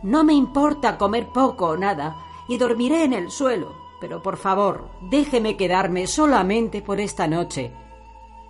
No 0.03 0.23
me 0.23 0.33
importa 0.33 0.97
comer 0.97 1.27
poco 1.33 1.69
o 1.69 1.77
nada, 1.77 2.15
y 2.47 2.57
dormiré 2.57 3.03
en 3.03 3.13
el 3.13 3.29
suelo, 3.29 3.73
pero 3.99 4.21
por 4.21 4.37
favor, 4.37 4.89
déjeme 5.09 5.57
quedarme 5.57 6.07
solamente 6.07 6.81
por 6.81 6.99
esta 6.99 7.27
noche. 7.27 7.71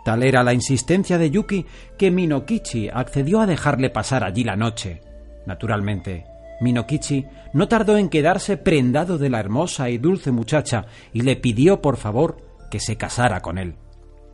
Tal 0.06 0.22
era 0.22 0.44
la 0.44 0.54
insistencia 0.54 1.18
de 1.18 1.32
Yuki 1.32 1.66
que 1.98 2.12
Minokichi 2.12 2.90
accedió 2.90 3.40
a 3.42 3.48
dejarle 3.48 3.90
pasar 3.90 4.24
allí 4.24 4.44
la 4.44 4.56
noche. 4.56 5.02
Naturalmente, 5.48 6.26
Minokichi 6.62 7.26
no 7.54 7.68
tardó 7.68 7.98
en 7.98 8.10
quedarse 8.10 8.56
prendado 8.56 9.18
de 9.18 9.32
la 9.32 9.40
hermosa 9.40 9.90
y 9.90 9.98
dulce 9.98 10.32
muchacha 10.32 10.86
y 11.12 11.22
le 11.22 11.36
pidió 11.36 11.82
por 11.82 11.98
favor 11.98 12.38
que 12.70 12.80
se 12.80 12.98
casara 12.98 13.42
con 13.42 13.58
él. 13.58 13.78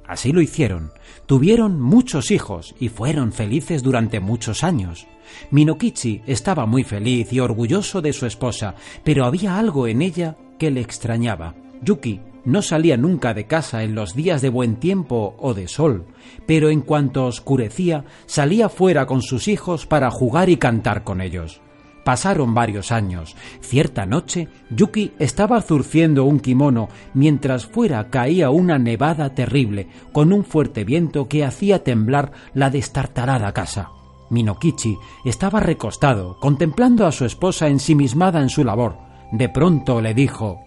Así 0.06 0.34
lo 0.34 0.42
hicieron. 0.42 0.92
Tuvieron 1.26 1.80
muchos 1.80 2.32
hijos 2.32 2.76
y 2.78 2.90
fueron 2.90 3.32
felices 3.32 3.82
durante 3.82 4.20
muchos 4.20 4.66
años. 4.66 5.08
Minokichi 5.52 6.22
estaba 6.28 6.66
muy 6.66 6.84
feliz 6.84 7.32
y 7.32 7.40
orgulloso 7.40 8.02
de 8.02 8.12
su 8.12 8.26
esposa, 8.26 8.76
pero 9.06 9.24
había 9.24 9.58
algo 9.58 9.88
en 9.88 10.02
ella 10.02 10.36
que 10.60 10.70
le 10.70 10.82
extrañaba. 10.82 11.56
Yuki 11.82 12.20
no 12.46 12.62
salía 12.62 12.98
nunca 12.98 13.34
de 13.34 13.46
casa 13.46 13.84
en 13.84 13.96
los 13.96 14.16
días 14.16 14.42
de 14.42 14.50
buen 14.50 14.78
tiempo 14.78 15.36
o 15.40 15.54
de 15.54 15.68
sol, 15.68 16.06
pero 16.46 16.70
en 16.70 16.82
cuanto 16.82 17.26
oscurecía 17.26 18.06
salía 18.26 18.70
fuera 18.70 19.06
con 19.06 19.22
sus 19.22 19.48
hijos 19.48 19.86
para 19.86 20.12
jugar 20.12 20.50
y 20.50 20.58
cantar 20.58 21.04
con 21.04 21.22
ellos. 21.22 21.62
Pasaron 22.04 22.56
varios 22.56 22.92
años. 22.92 23.36
Cierta 23.62 24.06
noche, 24.06 24.48
Yuki 24.72 25.14
estaba 25.20 25.62
zurciendo 25.62 26.26
un 26.26 26.40
kimono 26.40 26.90
mientras 27.14 27.68
fuera 27.68 28.10
caía 28.10 28.50
una 28.50 28.80
nevada 28.80 29.36
terrible, 29.36 29.88
con 30.12 30.34
un 30.34 30.44
fuerte 30.44 30.84
viento 30.84 31.28
que 31.28 31.46
hacía 31.46 31.84
temblar 31.84 32.32
la 32.56 32.72
destartalada 32.72 33.52
casa. 33.54 33.92
Minokichi 34.32 34.98
estaba 35.26 35.60
recostado, 35.60 36.40
contemplando 36.40 37.06
a 37.06 37.12
su 37.12 37.26
esposa 37.26 37.68
ensimismada 37.68 38.42
en 38.42 38.50
su 38.50 38.64
labor. 38.64 38.98
De 39.32 39.50
pronto 39.50 40.02
le 40.02 40.14
dijo 40.14 40.60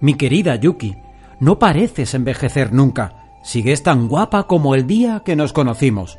Mi 0.00 0.14
querida 0.14 0.56
Yuki, 0.56 0.96
no 1.40 1.58
pareces 1.58 2.14
envejecer 2.14 2.72
nunca. 2.72 3.38
Sigues 3.42 3.82
tan 3.82 4.08
guapa 4.08 4.46
como 4.46 4.74
el 4.74 4.86
día 4.86 5.22
que 5.24 5.36
nos 5.36 5.52
conocimos. 5.52 6.18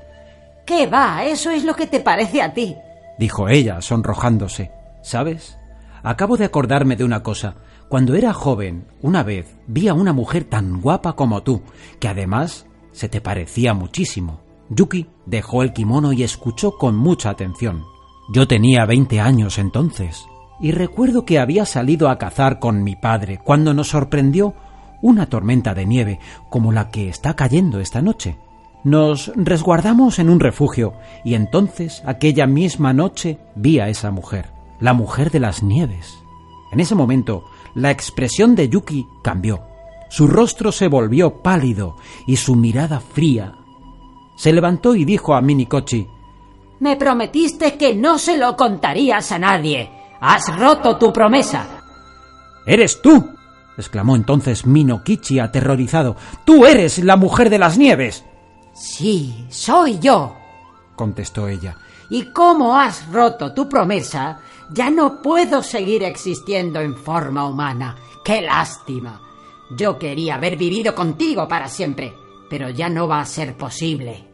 ¿Qué 0.65 0.87
va? 0.87 1.25
Eso 1.25 1.51
es 1.51 1.63
lo 1.63 1.75
que 1.75 1.87
te 1.87 1.99
parece 1.99 2.41
a 2.41 2.53
ti 2.53 2.75
dijo 3.21 3.49
ella, 3.49 3.81
sonrojándose. 3.81 4.71
¿Sabes? 5.03 5.57
Acabo 6.01 6.37
de 6.37 6.45
acordarme 6.45 6.95
de 6.95 7.03
una 7.03 7.21
cosa. 7.21 7.55
Cuando 7.87 8.15
era 8.15 8.33
joven, 8.33 8.87
una 9.01 9.21
vez 9.21 9.55
vi 9.67 9.87
a 9.87 9.93
una 9.93 10.11
mujer 10.11 10.45
tan 10.45 10.81
guapa 10.81 11.13
como 11.13 11.43
tú, 11.43 11.61
que 11.99 12.07
además 12.07 12.65
se 12.91 13.09
te 13.09 13.21
parecía 13.21 13.75
muchísimo. 13.75 14.41
Yuki 14.69 15.07
dejó 15.27 15.61
el 15.61 15.71
kimono 15.71 16.13
y 16.13 16.23
escuchó 16.23 16.77
con 16.77 16.95
mucha 16.95 17.29
atención. 17.29 17.83
Yo 18.33 18.47
tenía 18.47 18.85
veinte 18.85 19.19
años 19.19 19.59
entonces, 19.59 20.25
y 20.61 20.71
recuerdo 20.71 21.25
que 21.25 21.39
había 21.39 21.65
salido 21.65 22.09
a 22.09 22.17
cazar 22.17 22.59
con 22.59 22.83
mi 22.83 22.95
padre 22.95 23.39
cuando 23.43 23.73
nos 23.73 23.89
sorprendió 23.89 24.53
una 25.01 25.25
tormenta 25.25 25.73
de 25.73 25.85
nieve 25.85 26.19
como 26.49 26.71
la 26.71 26.89
que 26.89 27.09
está 27.09 27.35
cayendo 27.35 27.79
esta 27.79 28.01
noche. 28.01 28.37
Nos 28.83 29.31
resguardamos 29.35 30.19
en 30.19 30.29
un 30.29 30.39
refugio 30.39 30.93
y 31.23 31.33
entonces 31.33 32.01
aquella 32.05 32.47
misma 32.47 32.93
noche 32.93 33.39
vi 33.55 33.79
a 33.79 33.89
esa 33.89 34.11
mujer, 34.11 34.49
la 34.79 34.93
mujer 34.93 35.31
de 35.31 35.39
las 35.39 35.63
nieves. 35.63 36.17
En 36.71 36.79
ese 36.79 36.95
momento 36.95 37.43
la 37.75 37.91
expresión 37.91 38.55
de 38.55 38.69
Yuki 38.69 39.07
cambió. 39.23 39.61
Su 40.09 40.27
rostro 40.27 40.71
se 40.71 40.87
volvió 40.87 41.41
pálido 41.41 41.95
y 42.27 42.35
su 42.35 42.55
mirada 42.55 42.99
fría. 42.99 43.55
Se 44.35 44.51
levantó 44.51 44.95
y 44.95 45.05
dijo 45.05 45.35
a 45.35 45.41
Minikochi 45.41 46.07
Me 46.79 46.95
prometiste 46.97 47.77
que 47.77 47.95
no 47.95 48.17
se 48.17 48.37
lo 48.37 48.57
contarías 48.57 49.31
a 49.31 49.39
nadie. 49.39 50.00
Has 50.21 50.55
roto 50.55 50.97
tu 50.97 51.11
promesa. 51.11 51.67
¡Eres 52.65 53.01
tú! 53.01 53.31
exclamó 53.75 54.15
entonces 54.15 54.65
Minokichi 54.65 55.39
aterrorizado. 55.39 56.15
¡Tú 56.45 56.65
eres 56.65 56.99
la 56.99 57.15
mujer 57.15 57.49
de 57.49 57.57
las 57.57 57.77
nieves! 57.77 58.23
Sí, 58.73 59.45
soy 59.49 59.99
yo, 59.99 60.35
contestó 60.95 61.47
ella. 61.47 61.75
Y 62.09 62.31
como 62.31 62.77
has 62.77 63.07
roto 63.11 63.53
tu 63.53 63.67
promesa, 63.67 64.39
ya 64.69 64.89
no 64.89 65.21
puedo 65.21 65.63
seguir 65.63 66.03
existiendo 66.03 66.79
en 66.79 66.95
forma 66.95 67.45
humana. 67.47 67.95
¡Qué 68.23 68.41
lástima! 68.41 69.21
Yo 69.75 69.97
quería 69.97 70.35
haber 70.35 70.57
vivido 70.57 70.93
contigo 70.93 71.47
para 71.47 71.67
siempre, 71.67 72.13
pero 72.49 72.69
ya 72.69 72.89
no 72.89 73.07
va 73.07 73.21
a 73.21 73.25
ser 73.25 73.57
posible. 73.57 74.27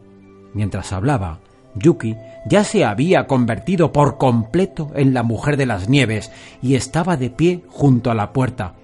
Mientras 0.52 0.92
hablaba, 0.92 1.38
Yuki 1.74 2.16
ya 2.46 2.64
se 2.64 2.84
había 2.84 3.26
convertido 3.26 3.92
por 3.92 4.18
completo 4.18 4.90
en 4.94 5.14
la 5.14 5.22
mujer 5.22 5.56
de 5.56 5.66
las 5.66 5.88
nieves 5.88 6.30
y 6.62 6.74
estaba 6.74 7.16
de 7.16 7.30
pie 7.30 7.62
junto 7.68 8.10
a 8.10 8.14
la 8.14 8.32
puerta. 8.32 8.74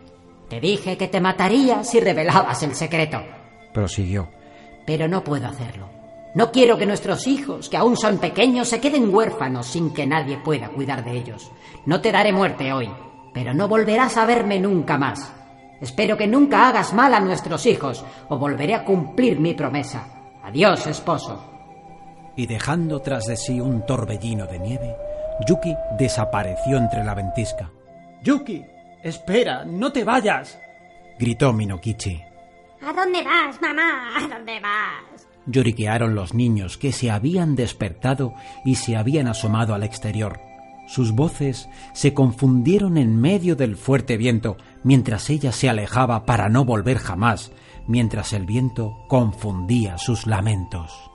Te 0.48 0.60
dije 0.60 0.96
que 0.96 1.08
te 1.08 1.20
mataría 1.20 1.82
si 1.84 2.00
revelabas 2.00 2.62
el 2.62 2.74
secreto. 2.74 3.20
Prosiguió 3.72 4.28
pero 4.84 5.08
no 5.08 5.24
puedo 5.24 5.46
hacerlo. 5.46 5.88
No 6.34 6.50
quiero 6.50 6.76
que 6.76 6.86
nuestros 6.86 7.26
hijos, 7.26 7.68
que 7.68 7.76
aún 7.76 7.96
son 7.96 8.18
pequeños, 8.18 8.68
se 8.68 8.80
queden 8.80 9.14
huérfanos 9.14 9.66
sin 9.66 9.94
que 9.94 10.06
nadie 10.06 10.38
pueda 10.38 10.68
cuidar 10.68 11.04
de 11.04 11.12
ellos. 11.12 11.50
No 11.86 12.00
te 12.00 12.10
daré 12.10 12.32
muerte 12.32 12.72
hoy, 12.72 12.90
pero 13.32 13.54
no 13.54 13.68
volverás 13.68 14.16
a 14.16 14.26
verme 14.26 14.58
nunca 14.58 14.98
más. 14.98 15.32
Espero 15.80 16.16
que 16.16 16.26
nunca 16.26 16.68
hagas 16.68 16.92
mal 16.92 17.14
a 17.14 17.20
nuestros 17.20 17.66
hijos, 17.66 18.04
o 18.28 18.38
volveré 18.38 18.74
a 18.74 18.84
cumplir 18.84 19.38
mi 19.38 19.54
promesa. 19.54 20.06
Adiós, 20.42 20.86
esposo. 20.86 21.53
Y 22.36 22.46
dejando 22.46 23.00
tras 23.00 23.26
de 23.26 23.36
sí 23.36 23.60
un 23.60 23.86
torbellino 23.86 24.46
de 24.46 24.58
nieve, 24.58 24.96
Yuki 25.46 25.74
desapareció 25.98 26.76
entre 26.76 27.04
la 27.04 27.14
ventisca. 27.14 27.70
Yuki, 28.22 28.64
espera, 29.02 29.64
no 29.64 29.92
te 29.92 30.04
vayas, 30.04 30.58
gritó 31.18 31.52
Minokichi. 31.52 32.22
¿A 32.82 32.92
dónde 32.92 33.22
vas, 33.22 33.60
mamá? 33.60 34.16
¿A 34.16 34.28
dónde 34.28 34.60
vas? 34.60 35.26
Lloriquearon 35.46 36.14
los 36.14 36.34
niños 36.34 36.78
que 36.78 36.92
se 36.92 37.10
habían 37.10 37.54
despertado 37.54 38.34
y 38.64 38.76
se 38.76 38.96
habían 38.96 39.28
asomado 39.28 39.74
al 39.74 39.82
exterior. 39.82 40.40
Sus 40.86 41.12
voces 41.12 41.68
se 41.92 42.12
confundieron 42.12 42.98
en 42.98 43.18
medio 43.18 43.56
del 43.56 43.76
fuerte 43.76 44.16
viento 44.16 44.56
mientras 44.82 45.30
ella 45.30 45.52
se 45.52 45.68
alejaba 45.68 46.26
para 46.26 46.48
no 46.48 46.64
volver 46.64 46.98
jamás, 46.98 47.52
mientras 47.86 48.32
el 48.32 48.46
viento 48.46 49.04
confundía 49.08 49.98
sus 49.98 50.26
lamentos. 50.26 51.10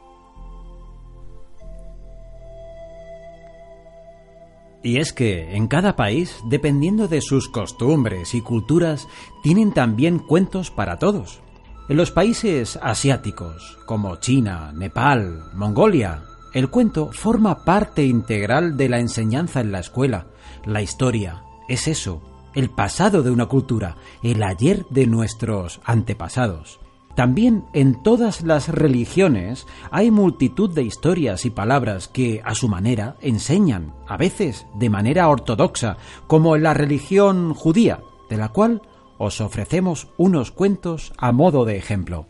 Y 4.81 4.97
es 4.97 5.11
que 5.11 5.55
en 5.55 5.67
cada 5.67 5.95
país, 5.95 6.37
dependiendo 6.45 7.07
de 7.07 7.21
sus 7.21 7.49
costumbres 7.49 8.33
y 8.33 8.41
culturas, 8.41 9.07
tienen 9.43 9.73
también 9.73 10.19
cuentos 10.19 10.71
para 10.71 10.97
todos. 10.97 11.41
En 11.89 11.97
los 11.97 12.11
países 12.11 12.79
asiáticos, 12.81 13.77
como 13.85 14.17
China, 14.17 14.71
Nepal, 14.73 15.43
Mongolia, 15.53 16.23
el 16.53 16.69
cuento 16.69 17.11
forma 17.11 17.65
parte 17.65 18.05
integral 18.05 18.77
de 18.77 18.89
la 18.89 18.99
enseñanza 18.99 19.59
en 19.59 19.71
la 19.71 19.79
escuela. 19.79 20.27
La 20.65 20.81
historia 20.81 21.43
es 21.67 21.87
eso, 21.87 22.21
el 22.55 22.69
pasado 22.69 23.21
de 23.21 23.31
una 23.31 23.47
cultura, 23.47 23.97
el 24.23 24.41
ayer 24.43 24.85
de 24.89 25.07
nuestros 25.07 25.81
antepasados. 25.83 26.79
También 27.15 27.65
en 27.73 28.01
todas 28.01 28.43
las 28.43 28.69
religiones 28.69 29.67
hay 29.91 30.09
multitud 30.09 30.73
de 30.73 30.83
historias 30.83 31.45
y 31.45 31.49
palabras 31.49 32.07
que, 32.07 32.41
a 32.45 32.55
su 32.55 32.69
manera, 32.69 33.15
enseñan, 33.21 33.93
a 34.07 34.15
veces 34.15 34.65
de 34.75 34.89
manera 34.89 35.27
ortodoxa, 35.27 35.97
como 36.27 36.55
en 36.55 36.63
la 36.63 36.73
religión 36.73 37.53
judía, 37.53 37.99
de 38.29 38.37
la 38.37 38.49
cual 38.49 38.81
os 39.17 39.41
ofrecemos 39.41 40.07
unos 40.17 40.51
cuentos 40.51 41.11
a 41.17 41.31
modo 41.31 41.65
de 41.65 41.77
ejemplo. 41.77 42.25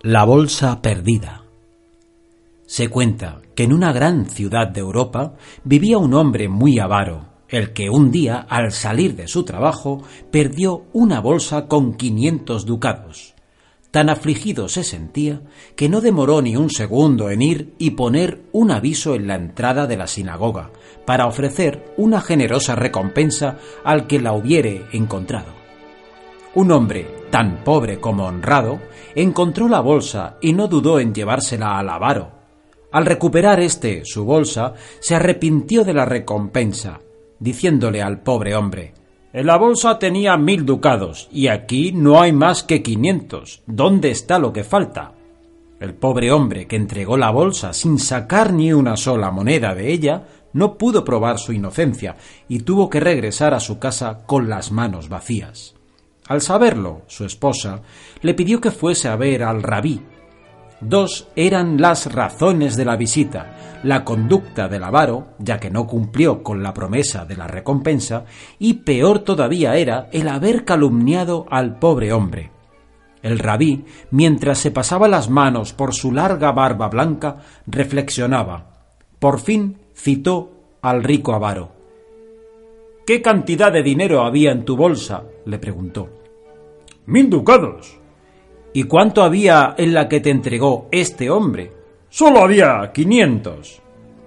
La 0.00 0.24
bolsa 0.24 0.80
perdida. 0.80 1.42
Se 2.64 2.88
cuenta 2.88 3.42
que 3.54 3.64
en 3.64 3.72
una 3.72 3.92
gran 3.92 4.26
ciudad 4.26 4.68
de 4.68 4.80
Europa 4.80 5.34
vivía 5.62 5.98
un 5.98 6.14
hombre 6.14 6.48
muy 6.48 6.78
avaro, 6.78 7.35
el 7.48 7.72
que 7.72 7.90
un 7.90 8.10
día, 8.10 8.46
al 8.48 8.72
salir 8.72 9.14
de 9.16 9.28
su 9.28 9.44
trabajo, 9.44 10.02
perdió 10.30 10.84
una 10.92 11.20
bolsa 11.20 11.66
con 11.66 11.94
quinientos 11.94 12.66
ducados. 12.66 13.34
Tan 13.90 14.10
afligido 14.10 14.68
se 14.68 14.84
sentía 14.84 15.40
que 15.74 15.88
no 15.88 16.00
demoró 16.00 16.42
ni 16.42 16.56
un 16.56 16.70
segundo 16.70 17.30
en 17.30 17.40
ir 17.40 17.74
y 17.78 17.92
poner 17.92 18.42
un 18.52 18.70
aviso 18.70 19.14
en 19.14 19.26
la 19.26 19.36
entrada 19.36 19.86
de 19.86 19.96
la 19.96 20.06
sinagoga 20.06 20.70
para 21.06 21.26
ofrecer 21.26 21.94
una 21.96 22.20
generosa 22.20 22.74
recompensa 22.74 23.56
al 23.84 24.06
que 24.06 24.20
la 24.20 24.34
hubiere 24.34 24.84
encontrado. 24.92 25.46
Un 26.54 26.72
hombre 26.72 27.06
tan 27.30 27.64
pobre 27.64 27.98
como 27.98 28.26
honrado 28.26 28.80
encontró 29.14 29.68
la 29.68 29.80
bolsa 29.80 30.36
y 30.42 30.52
no 30.52 30.68
dudó 30.68 31.00
en 31.00 31.14
llevársela 31.14 31.78
al 31.78 31.88
avaro. 31.88 32.32
Al 32.92 33.06
recuperar 33.06 33.60
éste 33.60 34.02
su 34.04 34.24
bolsa, 34.24 34.74
se 35.00 35.14
arrepintió 35.14 35.84
de 35.84 35.94
la 35.94 36.04
recompensa 36.04 37.00
diciéndole 37.38 38.02
al 38.02 38.20
pobre 38.20 38.54
hombre 38.54 38.94
En 39.32 39.46
la 39.46 39.56
bolsa 39.56 39.98
tenía 39.98 40.36
mil 40.36 40.64
ducados 40.64 41.28
y 41.30 41.48
aquí 41.48 41.92
no 41.92 42.20
hay 42.20 42.32
más 42.32 42.62
que 42.62 42.82
quinientos. 42.82 43.62
¿Dónde 43.66 44.10
está 44.10 44.38
lo 44.38 44.52
que 44.52 44.64
falta? 44.64 45.12
El 45.78 45.94
pobre 45.94 46.32
hombre, 46.32 46.66
que 46.66 46.76
entregó 46.76 47.18
la 47.18 47.30
bolsa 47.30 47.74
sin 47.74 47.98
sacar 47.98 48.52
ni 48.52 48.72
una 48.72 48.96
sola 48.96 49.30
moneda 49.30 49.74
de 49.74 49.92
ella, 49.92 50.24
no 50.54 50.78
pudo 50.78 51.04
probar 51.04 51.38
su 51.38 51.52
inocencia 51.52 52.16
y 52.48 52.60
tuvo 52.60 52.88
que 52.88 52.98
regresar 52.98 53.52
a 53.52 53.60
su 53.60 53.78
casa 53.78 54.22
con 54.24 54.48
las 54.48 54.72
manos 54.72 55.10
vacías. 55.10 55.74
Al 56.28 56.40
saberlo, 56.40 57.02
su 57.06 57.26
esposa 57.26 57.82
le 58.22 58.32
pidió 58.32 58.60
que 58.60 58.70
fuese 58.70 59.08
a 59.08 59.16
ver 59.16 59.42
al 59.42 59.62
rabí, 59.62 60.00
Dos 60.80 61.28
eran 61.36 61.80
las 61.80 62.12
razones 62.12 62.76
de 62.76 62.84
la 62.84 62.96
visita, 62.96 63.80
la 63.82 64.04
conducta 64.04 64.68
del 64.68 64.84
avaro, 64.84 65.28
ya 65.38 65.58
que 65.58 65.70
no 65.70 65.86
cumplió 65.86 66.42
con 66.42 66.62
la 66.62 66.74
promesa 66.74 67.24
de 67.24 67.36
la 67.36 67.46
recompensa, 67.46 68.24
y 68.58 68.74
peor 68.74 69.20
todavía 69.20 69.76
era 69.76 70.08
el 70.12 70.28
haber 70.28 70.64
calumniado 70.64 71.46
al 71.50 71.78
pobre 71.78 72.12
hombre. 72.12 72.50
El 73.22 73.38
rabí, 73.38 73.84
mientras 74.10 74.58
se 74.58 74.70
pasaba 74.70 75.08
las 75.08 75.30
manos 75.30 75.72
por 75.72 75.94
su 75.94 76.12
larga 76.12 76.52
barba 76.52 76.88
blanca, 76.88 77.38
reflexionaba. 77.66 78.66
Por 79.18 79.40
fin 79.40 79.78
citó 79.94 80.52
al 80.82 81.02
rico 81.02 81.34
avaro. 81.34 81.72
¿Qué 83.06 83.22
cantidad 83.22 83.72
de 83.72 83.82
dinero 83.82 84.22
había 84.22 84.52
en 84.52 84.64
tu 84.64 84.76
bolsa? 84.76 85.24
le 85.44 85.58
preguntó. 85.58 86.10
Mil 87.06 87.30
ducados, 87.30 87.98
¿Y 88.76 88.82
cuánto 88.82 89.22
había 89.22 89.74
en 89.78 89.94
la 89.94 90.06
que 90.06 90.20
te 90.20 90.28
entregó 90.28 90.88
este 90.92 91.30
hombre? 91.30 91.72
Solo 92.10 92.40
había 92.40 92.92
quinientos. 92.92 93.80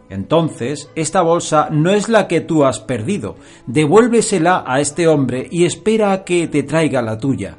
Entonces, 0.10 0.90
esta 0.96 1.22
bolsa 1.22 1.68
no 1.70 1.92
es 1.92 2.10
la 2.10 2.28
que 2.28 2.42
tú 2.42 2.66
has 2.66 2.80
perdido. 2.80 3.36
Devuélvesela 3.68 4.64
a 4.66 4.80
este 4.80 5.08
hombre 5.08 5.48
y 5.52 5.66
espera 5.66 6.12
a 6.12 6.24
que 6.24 6.48
te 6.48 6.64
traiga 6.64 7.04
la 7.04 7.20
tuya. 7.20 7.58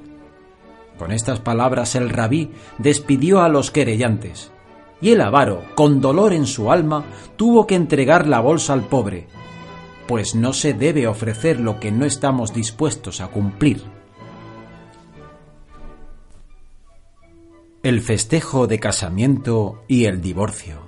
Con 0.99 1.13
estas 1.13 1.39
palabras 1.39 1.95
el 1.95 2.11
rabí 2.11 2.51
despidió 2.79 3.41
a 3.41 3.49
los 3.49 3.71
querellantes. 3.71 4.51
Y 5.01 5.11
el 5.11 5.21
avaro, 5.21 5.63
con 5.77 6.01
dolor 6.01 6.33
en 6.33 6.45
su 6.45 6.73
alma, 6.73 7.05
tuvo 7.37 7.69
que 7.69 7.77
entregar 7.77 8.27
la 8.27 8.41
bolsa 8.41 8.73
al 8.73 8.83
pobre, 8.83 9.29
pues 10.09 10.35
no 10.35 10.53
se 10.53 10.75
debe 10.75 11.07
ofrecer 11.07 11.61
lo 11.61 11.79
que 11.79 11.93
no 11.93 12.05
estamos 12.05 12.53
dispuestos 12.53 13.21
a 13.21 13.29
cumplir. 13.29 14.00
El 17.83 18.03
festejo 18.03 18.67
de 18.67 18.79
casamiento 18.79 19.83
y 19.89 20.05
el 20.05 20.21
divorcio. 20.21 20.83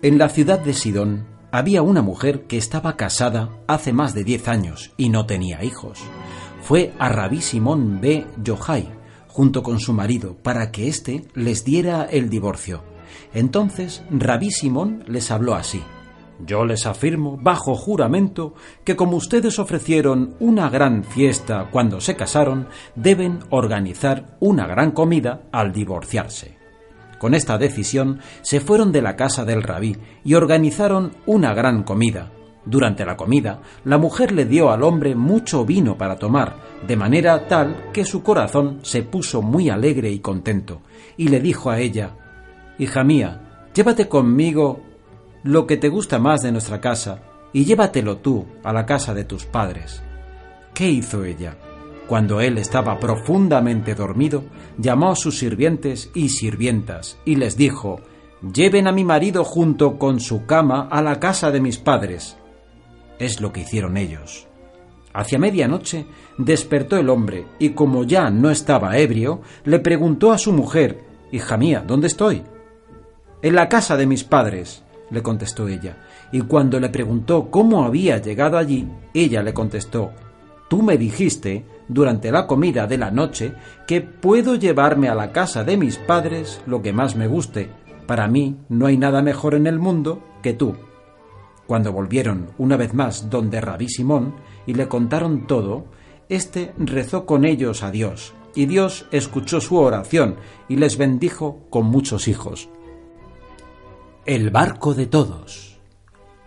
En 0.00 0.16
la 0.16 0.30
ciudad 0.30 0.58
de 0.58 0.72
Sidón 0.72 1.26
había 1.50 1.82
una 1.82 2.00
mujer 2.00 2.46
que 2.46 2.56
estaba 2.56 2.96
casada 2.96 3.50
hace 3.66 3.92
más 3.92 4.14
de 4.14 4.24
diez 4.24 4.48
años 4.48 4.94
y 4.96 5.10
no 5.10 5.26
tenía 5.26 5.62
hijos. 5.64 5.98
Fue 6.62 6.94
a 6.98 7.10
Rabí 7.10 7.42
Simón 7.42 8.00
B. 8.00 8.26
Yohai 8.42 8.88
junto 9.26 9.62
con 9.62 9.80
su 9.80 9.92
marido 9.92 10.34
para 10.34 10.72
que 10.72 10.88
éste 10.88 11.26
les 11.34 11.62
diera 11.62 12.04
el 12.04 12.30
divorcio. 12.30 12.82
Entonces 13.34 14.02
Rabí 14.10 14.50
Simón 14.50 15.04
les 15.08 15.30
habló 15.30 15.56
así. 15.56 15.82
Yo 16.46 16.64
les 16.64 16.86
afirmo, 16.86 17.36
bajo 17.36 17.74
juramento, 17.74 18.54
que 18.84 18.94
como 18.94 19.16
ustedes 19.16 19.58
ofrecieron 19.58 20.36
una 20.38 20.70
gran 20.70 21.02
fiesta 21.02 21.68
cuando 21.70 22.00
se 22.00 22.14
casaron, 22.14 22.68
deben 22.94 23.40
organizar 23.50 24.36
una 24.38 24.66
gran 24.66 24.92
comida 24.92 25.42
al 25.50 25.72
divorciarse. 25.72 26.56
Con 27.18 27.34
esta 27.34 27.58
decisión 27.58 28.20
se 28.42 28.60
fueron 28.60 28.92
de 28.92 29.02
la 29.02 29.16
casa 29.16 29.44
del 29.44 29.64
rabí 29.64 29.96
y 30.24 30.34
organizaron 30.34 31.12
una 31.26 31.52
gran 31.54 31.82
comida. 31.82 32.30
Durante 32.64 33.04
la 33.04 33.16
comida, 33.16 33.60
la 33.84 33.98
mujer 33.98 34.30
le 34.30 34.44
dio 34.44 34.70
al 34.70 34.82
hombre 34.82 35.14
mucho 35.14 35.64
vino 35.64 35.96
para 35.96 36.16
tomar, 36.16 36.56
de 36.86 36.96
manera 36.96 37.48
tal 37.48 37.90
que 37.92 38.04
su 38.04 38.22
corazón 38.22 38.80
se 38.82 39.02
puso 39.02 39.42
muy 39.42 39.70
alegre 39.70 40.10
y 40.10 40.20
contento, 40.20 40.82
y 41.16 41.28
le 41.28 41.40
dijo 41.40 41.70
a 41.70 41.80
ella 41.80 42.10
Hija 42.78 43.02
mía, 43.02 43.68
llévate 43.74 44.08
conmigo 44.08 44.82
lo 45.42 45.66
que 45.66 45.76
te 45.76 45.88
gusta 45.88 46.18
más 46.18 46.42
de 46.42 46.52
nuestra 46.52 46.80
casa 46.80 47.20
y 47.52 47.64
llévatelo 47.64 48.18
tú 48.18 48.46
a 48.64 48.72
la 48.72 48.86
casa 48.86 49.14
de 49.14 49.24
tus 49.24 49.44
padres. 49.44 50.02
¿Qué 50.74 50.88
hizo 50.88 51.24
ella? 51.24 51.56
Cuando 52.06 52.40
él 52.40 52.58
estaba 52.58 52.98
profundamente 52.98 53.94
dormido, 53.94 54.44
llamó 54.78 55.10
a 55.10 55.16
sus 55.16 55.38
sirvientes 55.38 56.10
y 56.14 56.30
sirvientas 56.30 57.18
y 57.24 57.36
les 57.36 57.56
dijo, 57.56 58.00
Lleven 58.54 58.86
a 58.86 58.92
mi 58.92 59.04
marido 59.04 59.44
junto 59.44 59.98
con 59.98 60.20
su 60.20 60.46
cama 60.46 60.88
a 60.90 61.02
la 61.02 61.18
casa 61.18 61.50
de 61.50 61.60
mis 61.60 61.78
padres. 61.78 62.36
Es 63.18 63.40
lo 63.40 63.52
que 63.52 63.62
hicieron 63.62 63.96
ellos. 63.96 64.46
Hacia 65.12 65.38
medianoche 65.38 66.06
despertó 66.36 66.96
el 66.96 67.10
hombre 67.10 67.46
y 67.58 67.70
como 67.70 68.04
ya 68.04 68.30
no 68.30 68.50
estaba 68.50 68.96
ebrio, 68.96 69.40
le 69.64 69.80
preguntó 69.80 70.30
a 70.30 70.38
su 70.38 70.52
mujer, 70.52 71.04
Hija 71.32 71.56
mía, 71.56 71.84
¿dónde 71.86 72.06
estoy? 72.06 72.44
En 73.42 73.54
la 73.54 73.68
casa 73.68 73.96
de 73.96 74.06
mis 74.06 74.24
padres, 74.24 74.84
le 75.10 75.22
contestó 75.22 75.68
ella, 75.68 75.96
y 76.32 76.42
cuando 76.42 76.78
le 76.80 76.88
preguntó 76.88 77.50
cómo 77.50 77.84
había 77.84 78.18
llegado 78.18 78.58
allí, 78.58 78.86
ella 79.14 79.42
le 79.42 79.54
contestó 79.54 80.12
Tú 80.68 80.82
me 80.82 80.98
dijiste, 80.98 81.64
durante 81.88 82.30
la 82.30 82.46
comida 82.46 82.86
de 82.86 82.98
la 82.98 83.10
noche, 83.10 83.54
que 83.86 84.02
puedo 84.02 84.54
llevarme 84.54 85.08
a 85.08 85.14
la 85.14 85.32
casa 85.32 85.64
de 85.64 85.78
mis 85.78 85.96
padres 85.96 86.60
lo 86.66 86.82
que 86.82 86.92
más 86.92 87.16
me 87.16 87.26
guste. 87.26 87.70
Para 88.06 88.28
mí 88.28 88.58
no 88.68 88.86
hay 88.86 88.98
nada 88.98 89.22
mejor 89.22 89.54
en 89.54 89.66
el 89.66 89.78
mundo 89.78 90.22
que 90.42 90.52
tú. 90.52 90.74
Cuando 91.66 91.92
volvieron 91.92 92.50
una 92.58 92.76
vez 92.76 92.92
más 92.92 93.30
donde 93.30 93.60
Rabí 93.60 93.88
Simón 93.88 94.34
y 94.66 94.74
le 94.74 94.88
contaron 94.88 95.46
todo, 95.46 95.86
éste 96.28 96.74
rezó 96.78 97.24
con 97.24 97.46
ellos 97.46 97.82
a 97.82 97.90
Dios, 97.90 98.34
y 98.54 98.66
Dios 98.66 99.06
escuchó 99.10 99.60
su 99.60 99.76
oración 99.76 100.36
y 100.68 100.76
les 100.76 100.98
bendijo 100.98 101.66
con 101.70 101.86
muchos 101.86 102.28
hijos. 102.28 102.68
El 104.28 104.50
barco 104.50 104.92
de 104.92 105.06
todos. 105.06 105.78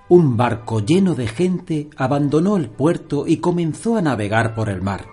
Un 0.08 0.38
barco 0.38 0.82
lleno 0.82 1.15
de 1.15 1.26
gente 1.26 1.89
abandonó 1.98 2.56
el 2.56 2.70
puerto 2.70 3.26
y 3.26 3.38
comenzó 3.38 3.98
a 3.98 4.04
navegar 4.04 4.54
por 4.54 4.70
el 4.70 4.84
mar. 4.84 5.08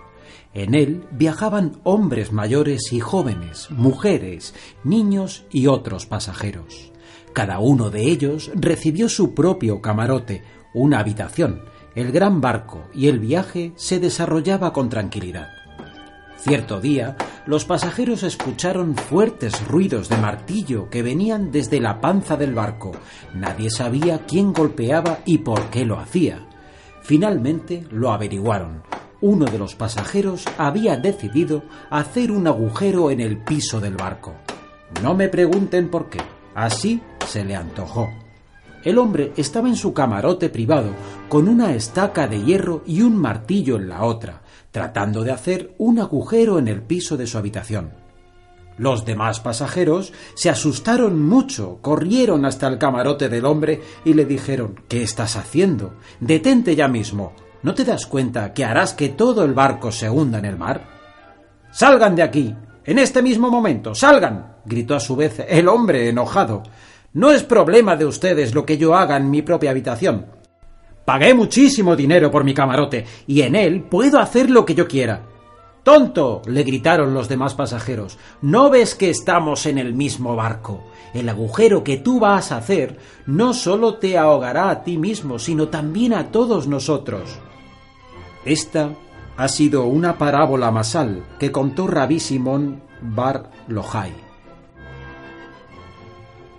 En 0.53 0.75
él 0.75 1.03
viajaban 1.09 1.79
hombres 1.83 2.31
mayores 2.31 2.93
y 2.93 2.99
jóvenes, 2.99 3.71
mujeres, 3.71 4.53
niños 4.83 5.45
y 5.49 5.65
otros 5.65 6.05
pasajeros. 6.05 6.91
Cada 7.33 7.57
uno 7.57 7.89
de 7.89 8.03
ellos 8.03 8.51
recibió 8.53 9.09
su 9.09 9.33
propio 9.33 9.81
camarote, 9.81 10.43
una 10.75 10.99
habitación, 10.99 11.63
el 11.95 12.11
gran 12.11 12.39
barco 12.39 12.83
y 12.93 13.07
el 13.07 13.17
viaje 13.17 13.73
se 13.77 13.99
desarrollaba 13.99 14.73
con 14.73 14.89
tranquilidad. 14.89 15.58
Cierto 16.41 16.79
día, 16.79 17.17
los 17.45 17.65
pasajeros 17.65 18.23
escucharon 18.23 18.95
fuertes 18.95 19.67
ruidos 19.67 20.07
de 20.07 20.15
martillo 20.17 20.89
que 20.89 21.03
venían 21.03 21.51
desde 21.51 21.81
la 21.81 21.99
panza 21.99 22.37
del 22.37 22.53
barco. 22.53 22.91
Nadie 23.33 23.69
sabía 23.69 24.25
quién 24.25 24.53
golpeaba 24.53 25.19
y 25.25 25.39
por 25.39 25.69
qué 25.69 25.85
lo 25.85 25.99
hacía. 25.99 26.47
Finalmente 27.01 27.85
lo 27.91 28.13
averiguaron. 28.13 28.83
Uno 29.19 29.47
de 29.47 29.59
los 29.59 29.75
pasajeros 29.75 30.45
había 30.57 30.95
decidido 30.95 31.63
hacer 31.89 32.31
un 32.31 32.47
agujero 32.47 33.11
en 33.11 33.19
el 33.19 33.37
piso 33.37 33.81
del 33.81 33.97
barco. 33.97 34.33
No 35.03 35.15
me 35.15 35.27
pregunten 35.27 35.89
por 35.89 36.09
qué. 36.09 36.19
Así 36.55 37.01
se 37.27 37.43
le 37.43 37.57
antojó. 37.57 38.07
El 38.85 38.97
hombre 38.97 39.33
estaba 39.35 39.67
en 39.67 39.75
su 39.75 39.93
camarote 39.93 40.47
privado, 40.47 40.91
con 41.27 41.49
una 41.49 41.73
estaca 41.73 42.27
de 42.27 42.41
hierro 42.41 42.81
y 42.85 43.01
un 43.01 43.17
martillo 43.17 43.75
en 43.75 43.89
la 43.89 44.03
otra, 44.03 44.41
tratando 44.71 45.23
de 45.23 45.31
hacer 45.31 45.73
un 45.77 45.99
agujero 45.99 46.59
en 46.59 46.67
el 46.67 46.81
piso 46.81 47.17
de 47.17 47.27
su 47.27 47.37
habitación. 47.37 47.91
Los 48.77 49.03
demás 49.03 49.41
pasajeros 49.41 50.13
se 50.35 50.49
asustaron 50.49 51.21
mucho, 51.21 51.79
corrieron 51.81 52.45
hasta 52.45 52.67
el 52.67 52.77
camarote 52.77 53.27
del 53.27 53.45
hombre 53.45 53.81
y 54.05 54.13
le 54.13 54.23
dijeron 54.23 54.79
¿Qué 54.87 55.03
estás 55.03 55.35
haciendo? 55.35 55.95
Detente 56.21 56.75
ya 56.77 56.87
mismo. 56.87 57.33
¿No 57.61 57.73
te 57.73 57.83
das 57.83 58.05
cuenta 58.05 58.53
que 58.53 58.63
harás 58.63 58.93
que 58.93 59.09
todo 59.09 59.43
el 59.43 59.53
barco 59.53 59.91
se 59.91 60.09
hunda 60.09 60.39
en 60.39 60.45
el 60.45 60.57
mar? 60.57 60.81
Salgan 61.71 62.15
de 62.15 62.23
aquí. 62.23 62.55
En 62.85 62.99
este 62.99 63.21
mismo 63.21 63.49
momento. 63.49 63.93
Salgan. 63.93 64.55
gritó 64.63 64.95
a 64.95 65.01
su 65.01 65.17
vez 65.17 65.43
el 65.45 65.67
hombre 65.67 66.07
enojado. 66.07 66.63
No 67.11 67.31
es 67.31 67.43
problema 67.43 67.97
de 67.97 68.05
ustedes 68.05 68.55
lo 68.55 68.65
que 68.65 68.77
yo 68.77 68.95
haga 68.95 69.17
en 69.17 69.29
mi 69.29 69.41
propia 69.41 69.71
habitación. 69.71 70.38
Pagué 71.09 71.33
muchísimo 71.33 71.95
dinero 71.95 72.29
por 72.29 72.43
mi 72.43 72.53
camarote 72.53 73.03
y 73.25 73.41
en 73.41 73.55
él 73.55 73.81
puedo 73.81 74.19
hacer 74.19 74.51
lo 74.51 74.63
que 74.63 74.75
yo 74.75 74.87
quiera. 74.87 75.23
¡Tonto! 75.81 76.43
le 76.45 76.61
gritaron 76.61 77.15
los 77.15 77.27
demás 77.27 77.55
pasajeros. 77.55 78.19
¿No 78.43 78.69
ves 78.69 78.93
que 78.93 79.09
estamos 79.09 79.65
en 79.65 79.79
el 79.79 79.95
mismo 79.95 80.35
barco? 80.35 80.83
El 81.15 81.27
agujero 81.27 81.83
que 81.83 81.97
tú 81.97 82.19
vas 82.19 82.51
a 82.51 82.57
hacer 82.57 82.99
no 83.25 83.55
solo 83.55 83.95
te 83.95 84.19
ahogará 84.19 84.69
a 84.69 84.83
ti 84.83 84.99
mismo, 84.99 85.39
sino 85.39 85.69
también 85.69 86.13
a 86.13 86.29
todos 86.29 86.67
nosotros. 86.67 87.39
Esta 88.45 88.91
ha 89.35 89.47
sido 89.47 89.85
una 89.85 90.19
parábola 90.19 90.69
masal 90.69 91.25
que 91.39 91.51
contó 91.51 91.87
Rabí 91.87 92.19
Simón 92.19 92.83
Bar 93.01 93.49
Lojai 93.67 94.13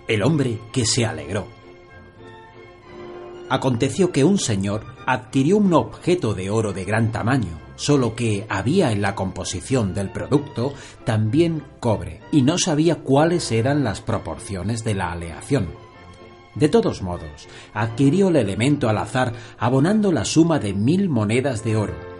el 0.09 0.23
hombre 0.23 0.59
que 0.73 0.85
se 0.85 1.05
alegró. 1.05 1.60
Aconteció 3.51 4.13
que 4.13 4.23
un 4.23 4.37
señor 4.39 4.85
adquirió 5.05 5.57
un 5.57 5.73
objeto 5.73 6.33
de 6.33 6.49
oro 6.49 6.71
de 6.71 6.85
gran 6.85 7.11
tamaño, 7.11 7.59
solo 7.75 8.15
que 8.15 8.45
había 8.47 8.93
en 8.93 9.01
la 9.01 9.13
composición 9.13 9.93
del 9.93 10.09
producto 10.09 10.73
también 11.03 11.61
cobre, 11.81 12.21
y 12.31 12.43
no 12.43 12.57
sabía 12.57 12.99
cuáles 13.03 13.51
eran 13.51 13.83
las 13.83 13.99
proporciones 13.99 14.85
de 14.85 14.95
la 14.95 15.11
aleación. 15.11 15.67
De 16.55 16.69
todos 16.69 17.01
modos, 17.01 17.49
adquirió 17.73 18.29
el 18.29 18.37
elemento 18.37 18.87
al 18.87 18.97
azar 18.97 19.33
abonando 19.59 20.13
la 20.13 20.23
suma 20.23 20.57
de 20.57 20.73
mil 20.73 21.09
monedas 21.09 21.61
de 21.65 21.75
oro, 21.75 22.10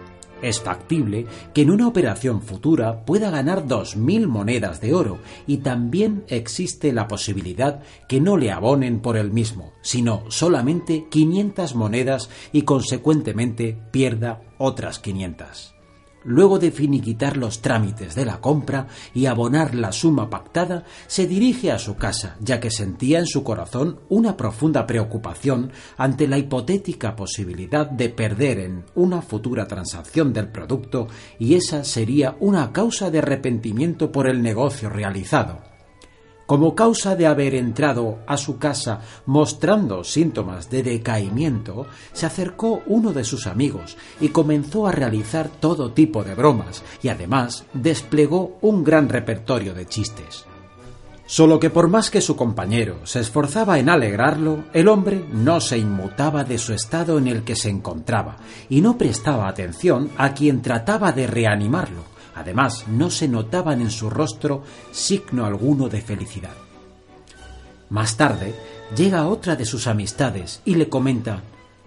es 0.42 0.60
factible 0.60 1.26
que 1.54 1.62
en 1.62 1.70
una 1.70 1.88
operación 1.88 2.42
futura 2.42 3.04
pueda 3.04 3.30
ganar 3.30 3.66
2.000 3.66 4.26
monedas 4.26 4.80
de 4.80 4.94
oro 4.94 5.18
y 5.46 5.58
también 5.58 6.24
existe 6.28 6.92
la 6.92 7.08
posibilidad 7.08 7.80
que 8.08 8.20
no 8.20 8.36
le 8.36 8.50
abonen 8.50 9.00
por 9.00 9.16
el 9.16 9.30
mismo, 9.30 9.72
sino 9.82 10.24
solamente 10.28 11.06
500 11.10 11.74
monedas 11.74 12.28
y 12.52 12.62
consecuentemente 12.62 13.78
pierda 13.90 14.42
otras 14.58 14.98
500 14.98 15.74
luego 16.24 16.58
de 16.58 16.70
finiquitar 16.70 17.36
los 17.36 17.60
trámites 17.60 18.14
de 18.14 18.24
la 18.24 18.40
compra 18.40 18.86
y 19.14 19.26
abonar 19.26 19.74
la 19.74 19.92
suma 19.92 20.30
pactada, 20.30 20.84
se 21.06 21.26
dirige 21.26 21.72
a 21.72 21.78
su 21.78 21.96
casa, 21.96 22.36
ya 22.40 22.60
que 22.60 22.70
sentía 22.70 23.18
en 23.18 23.26
su 23.26 23.42
corazón 23.42 24.00
una 24.08 24.36
profunda 24.36 24.86
preocupación 24.86 25.72
ante 25.96 26.28
la 26.28 26.38
hipotética 26.38 27.16
posibilidad 27.16 27.88
de 27.88 28.08
perder 28.08 28.58
en 28.60 28.84
una 28.94 29.22
futura 29.22 29.66
transacción 29.66 30.32
del 30.32 30.48
producto 30.48 31.08
y 31.38 31.54
esa 31.54 31.84
sería 31.84 32.36
una 32.40 32.72
causa 32.72 33.10
de 33.10 33.18
arrepentimiento 33.18 34.12
por 34.12 34.28
el 34.28 34.42
negocio 34.42 34.88
realizado 34.88 35.71
como 36.52 36.74
causa 36.74 37.16
de 37.16 37.26
haber 37.26 37.54
entrado 37.54 38.18
a 38.26 38.36
su 38.36 38.58
casa 38.58 39.00
mostrando 39.24 40.04
síntomas 40.04 40.68
de 40.68 40.82
decaimiento, 40.82 41.86
se 42.12 42.26
acercó 42.26 42.82
uno 42.88 43.14
de 43.14 43.24
sus 43.24 43.46
amigos 43.46 43.96
y 44.20 44.28
comenzó 44.28 44.86
a 44.86 44.92
realizar 44.92 45.48
todo 45.48 45.92
tipo 45.92 46.22
de 46.22 46.34
bromas 46.34 46.84
y 47.02 47.08
además 47.08 47.64
desplegó 47.72 48.58
un 48.60 48.84
gran 48.84 49.08
repertorio 49.08 49.72
de 49.72 49.86
chistes. 49.86 50.44
Solo 51.24 51.58
que 51.58 51.70
por 51.70 51.88
más 51.88 52.10
que 52.10 52.20
su 52.20 52.36
compañero 52.36 52.98
se 53.04 53.20
esforzaba 53.20 53.78
en 53.78 53.88
alegrarlo, 53.88 54.64
el 54.74 54.88
hombre 54.88 55.24
no 55.32 55.58
se 55.58 55.78
inmutaba 55.78 56.44
de 56.44 56.58
su 56.58 56.74
estado 56.74 57.16
en 57.16 57.28
el 57.28 57.44
que 57.44 57.56
se 57.56 57.70
encontraba 57.70 58.36
y 58.68 58.82
no 58.82 58.98
prestaba 58.98 59.48
atención 59.48 60.10
a 60.18 60.34
quien 60.34 60.60
trataba 60.60 61.12
de 61.12 61.26
reanimarlo 61.26 62.11
Además, 62.34 62.86
no 62.88 63.10
se 63.10 63.28
notaban 63.28 63.80
en 63.80 63.90
su 63.90 64.10
rostro 64.10 64.62
signo 64.90 65.44
alguno 65.44 65.88
de 65.88 66.00
felicidad. 66.00 66.54
Más 67.90 68.16
tarde, 68.16 68.54
llega 68.96 69.28
otra 69.28 69.54
de 69.54 69.66
sus 69.66 69.86
amistades 69.86 70.62
y 70.64 70.76
le 70.76 70.88
comenta 70.88 71.42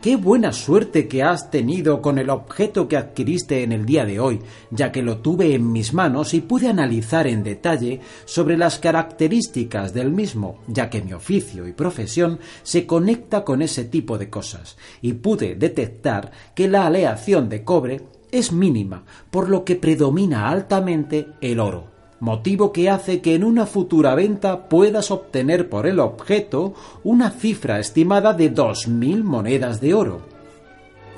Qué 0.05 0.17
buena 0.17 0.53
suerte 0.53 1.08
que 1.08 1.23
has 1.23 1.49
tenido 1.49 1.99
con 1.99 2.19
el 2.19 2.29
objeto 2.29 2.88
que 2.88 2.95
adquiriste 2.95 3.63
en 3.63 3.71
el 3.71 3.88
día 3.88 4.05
de 4.05 4.19
hoy, 4.19 4.39
ya 4.69 4.91
que 4.91 5.01
lo 5.01 5.17
tuve 5.17 5.55
en 5.55 5.71
mis 5.71 5.95
manos 5.95 6.36
y 6.36 6.41
pude 6.41 6.67
analizar 6.67 7.25
en 7.25 7.41
detalle 7.41 8.01
sobre 8.25 8.55
las 8.55 8.77
características 8.77 9.95
del 9.95 10.12
mismo, 10.12 10.60
ya 10.67 10.91
que 10.91 11.01
mi 11.01 11.13
oficio 11.13 11.67
y 11.67 11.73
profesión 11.73 12.38
se 12.62 12.86
conecta 12.86 13.43
con 13.43 13.63
ese 13.63 13.86
tipo 13.86 14.19
de 14.19 14.29
cosas, 14.29 14.77
y 15.01 15.13
pude 15.13 15.55
detectar 15.55 16.31
que 16.53 16.67
la 16.67 16.86
aleación 16.86 17.49
de 17.49 17.63
cobre 17.63 18.01
es 18.38 18.52
mínima, 18.52 19.04
por 19.32 19.50
lo 19.50 19.63
que 19.63 19.78
predomina 19.78 20.50
altamente 20.50 21.30
el 21.39 21.62
oro, 21.62 21.86
motivo 22.19 22.74
que 22.74 22.89
hace 22.89 23.21
que 23.21 23.34
en 23.34 23.45
una 23.45 23.65
futura 23.65 24.13
venta 24.13 24.67
puedas 24.67 25.10
obtener 25.10 25.69
por 25.69 25.88
el 25.88 26.02
objeto 26.02 26.74
una 27.06 27.32
cifra 27.32 27.80
estimada 27.80 28.34
de 28.34 28.50
dos 28.50 28.89
mil 28.89 29.24
monedas 29.24 29.80
de 29.80 29.93
oro. 29.93 30.21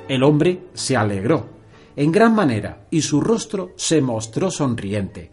El 0.08 0.22
hombre 0.22 0.62
se 0.76 0.96
alegró, 0.96 1.48
en 1.96 2.12
gran 2.12 2.36
manera, 2.36 2.86
y 2.92 3.02
su 3.02 3.20
rostro 3.20 3.72
se 3.78 4.00
mostró 4.00 4.52
sonriente. 4.52 5.32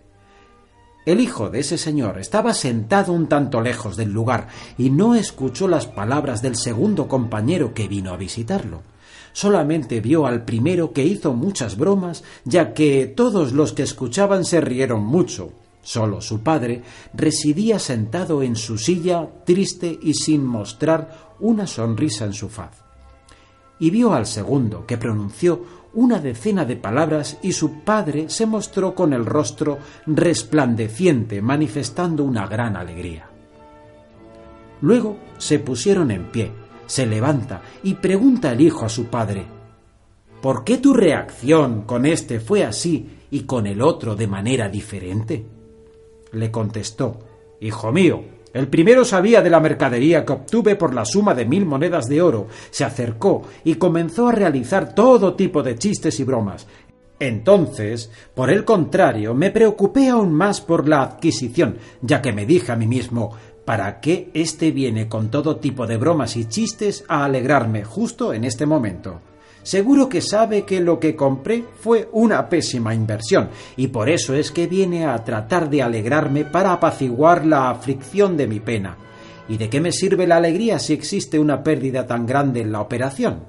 El 1.04 1.20
hijo 1.20 1.50
de 1.50 1.60
ese 1.60 1.76
señor 1.76 2.18
estaba 2.18 2.54
sentado 2.54 3.12
un 3.12 3.26
tanto 3.26 3.60
lejos 3.60 3.98
del 3.98 4.10
lugar 4.10 4.48
y 4.78 4.88
no 4.88 5.14
escuchó 5.14 5.68
las 5.68 5.86
palabras 5.86 6.40
del 6.40 6.56
segundo 6.56 7.08
compañero 7.08 7.74
que 7.74 7.88
vino 7.88 8.14
a 8.14 8.16
visitarlo 8.16 8.93
solamente 9.34 10.00
vio 10.00 10.26
al 10.26 10.44
primero 10.44 10.92
que 10.92 11.04
hizo 11.04 11.34
muchas 11.34 11.76
bromas, 11.76 12.24
ya 12.44 12.72
que 12.72 13.06
todos 13.06 13.52
los 13.52 13.74
que 13.74 13.82
escuchaban 13.82 14.46
se 14.46 14.62
rieron 14.62 15.04
mucho. 15.04 15.52
Solo 15.82 16.22
su 16.22 16.40
padre 16.40 16.82
residía 17.12 17.78
sentado 17.78 18.42
en 18.42 18.56
su 18.56 18.78
silla, 18.78 19.28
triste 19.44 19.98
y 20.00 20.14
sin 20.14 20.46
mostrar 20.46 21.34
una 21.40 21.66
sonrisa 21.66 22.24
en 22.24 22.32
su 22.32 22.48
faz. 22.48 22.82
Y 23.78 23.90
vio 23.90 24.14
al 24.14 24.24
segundo, 24.24 24.86
que 24.86 24.96
pronunció 24.96 25.62
una 25.92 26.20
decena 26.20 26.64
de 26.64 26.76
palabras 26.76 27.38
y 27.42 27.52
su 27.52 27.80
padre 27.82 28.30
se 28.30 28.46
mostró 28.46 28.94
con 28.94 29.12
el 29.12 29.26
rostro 29.26 29.78
resplandeciente, 30.06 31.42
manifestando 31.42 32.24
una 32.24 32.46
gran 32.46 32.76
alegría. 32.76 33.28
Luego 34.80 35.18
se 35.38 35.58
pusieron 35.58 36.10
en 36.10 36.30
pie, 36.30 36.52
se 36.86 37.06
levanta 37.06 37.62
y 37.82 37.94
pregunta 37.94 38.52
el 38.52 38.60
hijo 38.60 38.84
a 38.84 38.88
su 38.88 39.06
padre, 39.06 39.44
¿por 40.40 40.64
qué 40.64 40.78
tu 40.78 40.94
reacción 40.94 41.82
con 41.82 42.06
este 42.06 42.40
fue 42.40 42.64
así 42.64 43.08
y 43.30 43.40
con 43.40 43.66
el 43.66 43.82
otro 43.82 44.14
de 44.14 44.26
manera 44.26 44.68
diferente? 44.68 45.44
Le 46.32 46.50
contestó, 46.50 47.18
Hijo 47.60 47.92
mío, 47.92 48.22
el 48.52 48.68
primero 48.68 49.04
sabía 49.04 49.42
de 49.42 49.50
la 49.50 49.58
mercadería 49.58 50.24
que 50.24 50.32
obtuve 50.32 50.76
por 50.76 50.94
la 50.94 51.04
suma 51.04 51.34
de 51.34 51.44
mil 51.44 51.66
monedas 51.66 52.08
de 52.08 52.22
oro, 52.22 52.46
se 52.70 52.84
acercó 52.84 53.42
y 53.64 53.74
comenzó 53.74 54.28
a 54.28 54.32
realizar 54.32 54.94
todo 54.94 55.34
tipo 55.34 55.62
de 55.62 55.76
chistes 55.76 56.20
y 56.20 56.24
bromas. 56.24 56.66
Entonces, 57.18 58.10
por 58.34 58.50
el 58.50 58.64
contrario, 58.64 59.34
me 59.34 59.50
preocupé 59.50 60.08
aún 60.08 60.32
más 60.32 60.60
por 60.60 60.88
la 60.88 61.02
adquisición, 61.02 61.78
ya 62.02 62.20
que 62.20 62.32
me 62.32 62.44
dije 62.44 62.70
a 62.70 62.76
mí 62.76 62.86
mismo 62.86 63.34
¿Para 63.64 64.00
qué 64.00 64.30
éste 64.34 64.72
viene 64.72 65.08
con 65.08 65.30
todo 65.30 65.56
tipo 65.56 65.86
de 65.86 65.96
bromas 65.96 66.36
y 66.36 66.44
chistes 66.46 67.04
a 67.08 67.24
alegrarme 67.24 67.82
justo 67.84 68.34
en 68.34 68.44
este 68.44 68.66
momento? 68.66 69.20
Seguro 69.62 70.10
que 70.10 70.20
sabe 70.20 70.64
que 70.64 70.80
lo 70.80 71.00
que 71.00 71.16
compré 71.16 71.64
fue 71.80 72.06
una 72.12 72.50
pésima 72.50 72.94
inversión 72.94 73.48
y 73.78 73.86
por 73.86 74.10
eso 74.10 74.34
es 74.34 74.50
que 74.50 74.66
viene 74.66 75.06
a 75.06 75.24
tratar 75.24 75.70
de 75.70 75.80
alegrarme 75.80 76.44
para 76.44 76.74
apaciguar 76.74 77.46
la 77.46 77.70
aflicción 77.70 78.36
de 78.36 78.46
mi 78.46 78.60
pena. 78.60 78.98
¿Y 79.48 79.56
de 79.56 79.70
qué 79.70 79.80
me 79.80 79.92
sirve 79.92 80.26
la 80.26 80.36
alegría 80.36 80.78
si 80.78 80.92
existe 80.92 81.38
una 81.38 81.62
pérdida 81.62 82.06
tan 82.06 82.26
grande 82.26 82.60
en 82.60 82.72
la 82.72 82.82
operación? 82.82 83.44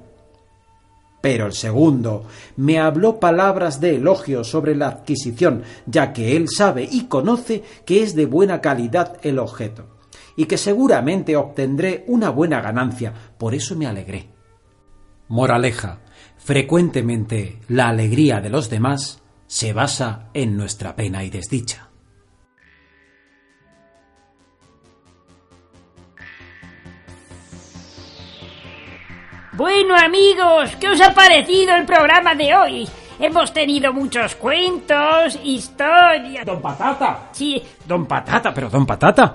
Pero 1.20 1.46
el 1.46 1.52
segundo 1.52 2.24
me 2.56 2.78
habló 2.78 3.20
palabras 3.20 3.80
de 3.80 3.96
elogio 3.96 4.44
sobre 4.44 4.74
la 4.74 4.88
adquisición, 4.88 5.64
ya 5.84 6.14
que 6.14 6.36
él 6.36 6.46
sabe 6.48 6.88
y 6.90 7.06
conoce 7.08 7.62
que 7.84 8.02
es 8.02 8.14
de 8.14 8.24
buena 8.24 8.62
calidad 8.62 9.18
el 9.22 9.38
objeto, 9.38 9.95
y 10.36 10.44
que 10.44 10.58
seguramente 10.58 11.34
obtendré 11.34 12.04
una 12.06 12.30
buena 12.30 12.60
ganancia, 12.60 13.12
por 13.38 13.54
eso 13.54 13.74
me 13.74 13.86
alegré. 13.86 14.28
Moraleja. 15.28 16.00
Frecuentemente 16.38 17.58
la 17.68 17.88
alegría 17.88 18.40
de 18.40 18.50
los 18.50 18.70
demás 18.70 19.22
se 19.46 19.72
basa 19.72 20.28
en 20.34 20.56
nuestra 20.56 20.94
pena 20.94 21.24
y 21.24 21.30
desdicha. 21.30 21.88
Bueno 29.54 29.96
amigos, 29.96 30.76
¿qué 30.78 30.88
os 30.88 31.00
ha 31.00 31.14
parecido 31.14 31.74
el 31.74 31.86
programa 31.86 32.34
de 32.34 32.54
hoy? 32.54 32.88
Hemos 33.18 33.54
tenido 33.54 33.90
muchos 33.90 34.34
cuentos, 34.34 35.38
historias... 35.42 36.44
Don 36.44 36.60
Patata. 36.60 37.30
Sí, 37.32 37.62
Don 37.86 38.04
Patata, 38.04 38.52
pero 38.52 38.68
Don 38.68 38.84
Patata, 38.84 39.34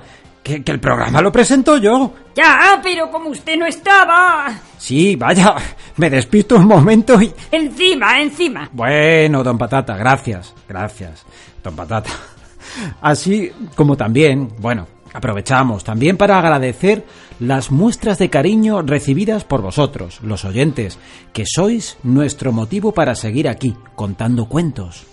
que, 0.51 0.63
que 0.63 0.71
el 0.71 0.79
programa 0.79 1.21
lo 1.21 1.31
presento 1.31 1.77
yo. 1.77 2.13
ya, 2.35 2.79
pero 2.83 3.09
como 3.09 3.29
usted 3.29 3.57
no 3.57 3.65
estaba... 3.65 4.51
Sí, 4.77 5.15
vaya, 5.15 5.55
me 5.97 6.09
despisto 6.09 6.55
un 6.57 6.67
momento 6.67 7.21
y... 7.21 7.31
Encima, 7.51 8.19
encima. 8.19 8.69
Bueno, 8.73 9.43
don 9.43 9.57
Patata, 9.57 9.95
gracias, 9.95 10.53
gracias, 10.67 11.25
don 11.63 11.75
Patata. 11.75 12.09
Así 13.01 13.51
como 13.75 13.95
también, 13.95 14.49
bueno, 14.57 14.87
aprovechamos 15.13 15.83
también 15.83 16.17
para 16.17 16.37
agradecer 16.37 17.05
las 17.39 17.71
muestras 17.71 18.17
de 18.17 18.29
cariño 18.29 18.81
recibidas 18.81 19.43
por 19.43 19.61
vosotros, 19.61 20.19
los 20.21 20.45
oyentes, 20.45 20.99
que 21.33 21.45
sois 21.45 21.97
nuestro 22.03 22.51
motivo 22.51 22.91
para 22.91 23.15
seguir 23.15 23.47
aquí, 23.47 23.75
contando 23.95 24.45
cuentos. 24.45 25.05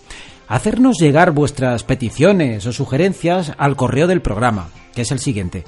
Hacernos 0.49 0.99
llegar 0.99 1.33
vuestras 1.33 1.85
peticiones 1.85 2.67
o 2.67 2.73
sugerencias 2.73 3.53
al 3.59 3.77
correo 3.77 4.07
del 4.07 4.23
programa, 4.23 4.71
que 4.95 5.03
es 5.03 5.13
el 5.13 5.19
siguiente. 5.19 5.65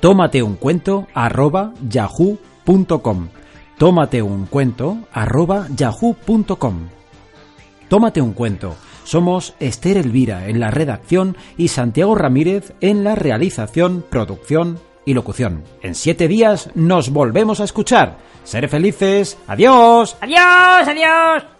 Tómate 0.00 0.42
un 0.42 0.56
cuento 0.56 1.06
arroba 1.14 1.72
yahoo.com. 1.88 3.28
Tómate 3.78 4.22
un 4.22 4.46
cuento 4.46 4.98
arroba 5.12 5.68
yahoo.com. 5.74 6.88
Tómate 7.88 8.20
un 8.20 8.32
cuento. 8.32 8.76
Somos 9.04 9.54
Esther 9.60 9.98
Elvira 9.98 10.48
en 10.48 10.58
la 10.58 10.70
redacción 10.70 11.36
y 11.56 11.68
Santiago 11.68 12.14
Ramírez 12.14 12.72
en 12.80 13.04
la 13.04 13.14
realización, 13.14 14.04
producción 14.08 14.80
y 15.04 15.14
locución. 15.14 15.62
En 15.82 15.94
siete 15.94 16.26
días 16.26 16.70
nos 16.74 17.10
volvemos 17.10 17.60
a 17.60 17.64
escuchar. 17.64 18.18
Ser 18.42 18.68
felices. 18.68 19.38
Adiós. 19.46 20.16
Adiós, 20.20 20.88
adiós. 20.88 21.53